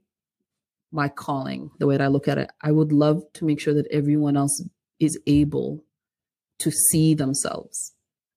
my 0.92 1.08
calling 1.08 1.70
the 1.78 1.86
way 1.86 1.96
that 1.96 2.04
i 2.04 2.06
look 2.06 2.28
at 2.28 2.38
it 2.38 2.50
i 2.62 2.70
would 2.70 2.92
love 2.92 3.22
to 3.34 3.44
make 3.44 3.60
sure 3.60 3.74
that 3.74 3.88
everyone 3.90 4.36
else 4.36 4.62
is 5.00 5.18
able 5.26 5.84
to 6.60 6.70
see 6.70 7.14
themselves 7.14 7.94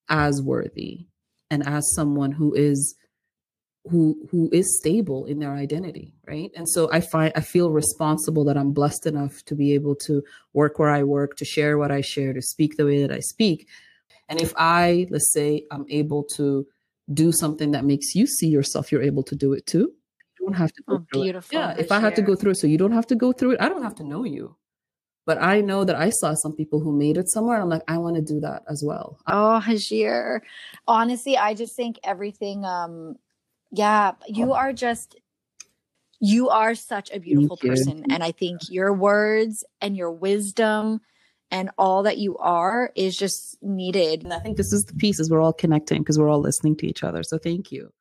as 0.10 0.42
worthy 0.42 1.06
and 1.52 1.66
as 1.68 1.94
someone 1.94 2.32
who 2.32 2.54
is 2.56 2.96
who 3.90 4.18
who 4.30 4.50
is 4.52 4.78
stable 4.78 5.26
in 5.26 5.40
their 5.40 5.54
identity 5.54 6.14
right 6.28 6.52
and 6.56 6.68
so 6.68 6.90
i 6.92 7.00
find 7.00 7.32
i 7.36 7.42
feel 7.42 7.72
responsible 7.72 8.44
that 8.44 8.58
i'm 8.58 8.72
blessed 8.72 9.06
enough 9.06 9.44
to 9.46 9.56
be 9.56 9.74
able 9.74 9.96
to 9.96 10.24
work 10.54 10.80
where 10.80 10.90
i 10.90 11.04
work 11.04 11.36
to 11.36 11.46
share 11.46 11.78
what 11.78 11.92
i 11.92 12.02
share 12.02 12.34
to 12.34 12.42
speak 12.42 12.78
the 12.78 12.86
way 12.86 13.02
that 13.02 13.12
i 13.12 13.20
speak 13.20 13.68
and 14.30 14.42
if 14.42 14.54
i 14.58 15.08
let's 15.10 15.32
say 15.32 15.64
i'm 15.72 15.86
able 15.90 16.24
to 16.24 16.66
do 17.14 17.32
something 17.32 17.72
that 17.72 17.86
makes 17.86 18.16
you 18.16 18.28
see 18.28 18.48
yourself 18.48 18.92
you're 18.92 19.02
able 19.02 19.24
to 19.24 19.36
do 19.36 19.54
it 19.54 19.66
too 19.66 19.92
you 20.40 20.46
don't 20.46 20.54
have 20.56 20.74
to 20.74 20.84
go 20.84 20.96
oh, 20.96 21.06
through 21.12 21.24
beautiful 21.24 21.58
it. 21.58 21.62
yeah 21.62 21.76
if 21.78 21.88
share. 21.88 21.98
i 21.98 22.00
had 22.00 22.16
to 22.16 22.22
go 22.22 22.36
through 22.36 22.52
it 22.52 22.58
so 22.58 22.68
you 22.68 22.78
don't 22.78 22.92
have 22.92 23.08
to 23.08 23.16
go 23.16 23.32
through 23.32 23.52
it 23.52 23.62
i 23.62 23.70
don't 23.70 23.84
have 23.84 23.96
to 23.96 24.04
know 24.04 24.24
you 24.24 24.56
but 25.28 25.44
I 25.44 25.60
know 25.60 25.84
that 25.84 25.98
I 25.98 26.10
saw 26.10 26.34
some 26.36 26.54
people 26.54 26.80
who 26.80 26.98
made 26.98 27.18
it 27.18 27.30
somewhere. 27.30 27.58
And 27.58 27.64
I'm 27.64 27.70
like, 27.70 27.84
I 27.90 27.98
want 27.98 28.16
to 28.16 28.22
do 28.22 28.40
that 28.40 28.64
as 28.70 28.82
well. 28.84 29.20
Oh, 29.28 29.62
Hajir. 29.62 30.40
Honestly, 30.88 31.38
I 31.38 31.54
just 31.54 31.76
think 31.76 32.00
everything 32.06 32.64
um 32.64 33.18
yeah, 33.72 34.14
you 34.28 34.46
um, 34.46 34.52
are 34.52 34.74
just 34.74 35.16
you 36.20 36.50
are 36.50 36.74
such 36.74 37.12
a 37.12 37.20
beautiful 37.20 37.58
person 37.58 38.04
and 38.10 38.24
I 38.24 38.32
think 38.32 38.62
your 38.70 38.92
words 38.94 39.64
and 39.82 39.96
your 39.96 40.12
wisdom 40.12 41.02
and 41.52 41.70
all 41.78 42.04
that 42.04 42.18
you 42.18 42.38
are 42.38 42.92
is 42.96 43.16
just 43.16 43.62
needed. 43.62 44.24
And 44.24 44.34
I 44.34 44.40
think 44.40 44.58
this 44.58 44.74
is 44.74 44.86
the 44.86 44.96
pieces 44.96 45.30
we're 45.30 45.42
all 45.42 45.54
connecting 45.54 46.00
because 46.00 46.18
we're 46.18 46.30
all 46.30 46.42
listening 46.42 46.76
to 46.78 46.88
each 46.88 47.04
other. 47.04 47.24
So 47.24 47.38
thank 47.38 47.72
you. 47.72 47.92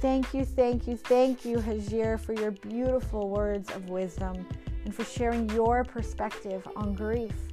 Thank 0.00 0.32
you, 0.32 0.44
thank 0.44 0.86
you, 0.86 0.96
thank 0.96 1.44
you, 1.44 1.56
Hajir, 1.56 2.20
for 2.20 2.32
your 2.32 2.52
beautiful 2.52 3.30
words 3.30 3.68
of 3.70 3.88
wisdom 3.88 4.46
and 4.84 4.94
for 4.94 5.04
sharing 5.04 5.50
your 5.50 5.82
perspective 5.82 6.66
on 6.76 6.94
grief. 6.94 7.47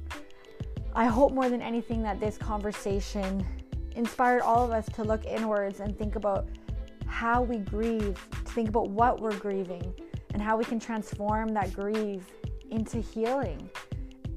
I 0.96 1.04
hope 1.04 1.34
more 1.34 1.50
than 1.50 1.60
anything 1.60 2.02
that 2.04 2.20
this 2.20 2.38
conversation 2.38 3.44
inspired 3.96 4.40
all 4.40 4.64
of 4.64 4.70
us 4.70 4.86
to 4.94 5.04
look 5.04 5.26
inwards 5.26 5.80
and 5.80 5.96
think 5.98 6.16
about 6.16 6.48
how 7.06 7.42
we 7.42 7.58
grieve, 7.58 8.18
to 8.30 8.52
think 8.52 8.70
about 8.70 8.88
what 8.88 9.20
we're 9.20 9.36
grieving, 9.36 9.92
and 10.32 10.40
how 10.40 10.56
we 10.56 10.64
can 10.64 10.80
transform 10.80 11.52
that 11.52 11.74
grief 11.74 12.32
into 12.70 13.02
healing. 13.02 13.68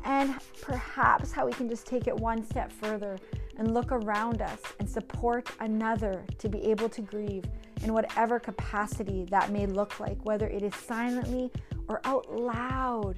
And 0.03 0.35
perhaps 0.61 1.31
how 1.31 1.45
we 1.45 1.53
can 1.53 1.69
just 1.69 1.85
take 1.85 2.07
it 2.07 2.15
one 2.17 2.43
step 2.43 2.73
further 2.73 3.17
and 3.55 3.73
look 3.73 3.93
around 3.93 4.41
us 4.41 4.59
and 4.79 4.89
support 4.89 5.49
another 5.61 6.25
to 6.39 6.49
be 6.49 6.61
able 6.63 6.89
to 6.89 7.01
grieve 7.01 7.45
in 7.83 7.93
whatever 7.93 8.37
capacity 8.37 9.25
that 9.31 9.49
may 9.49 9.65
look 9.65 10.01
like, 10.01 10.17
whether 10.25 10.47
it 10.47 10.63
is 10.63 10.75
silently 10.75 11.53
or 11.87 12.01
out 12.03 12.29
loud 12.29 13.17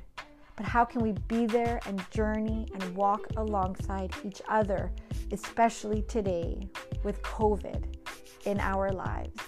but 0.56 0.66
how 0.66 0.86
can 0.86 1.02
we 1.02 1.14
be 1.28 1.46
there 1.46 1.80
and 1.86 2.04
journey 2.12 2.68
and 2.74 2.96
walk 2.96 3.28
alongside 3.38 4.14
each 4.24 4.42
other, 4.48 4.92
especially 5.32 6.04
today 6.04 6.70
with 7.04 7.22
COVID 7.22 7.84
in 8.46 8.60
our 8.60 8.92
lives? 8.92 9.40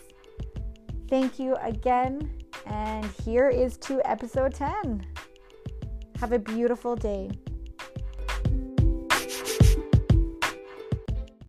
Thank 1.09 1.39
you 1.39 1.55
again, 1.61 2.33
and 2.65 3.05
here 3.23 3.49
is 3.49 3.77
to 3.77 4.01
episode 4.09 4.53
10. 4.53 5.05
Have 6.19 6.31
a 6.31 6.39
beautiful 6.39 6.95
day. 6.95 7.29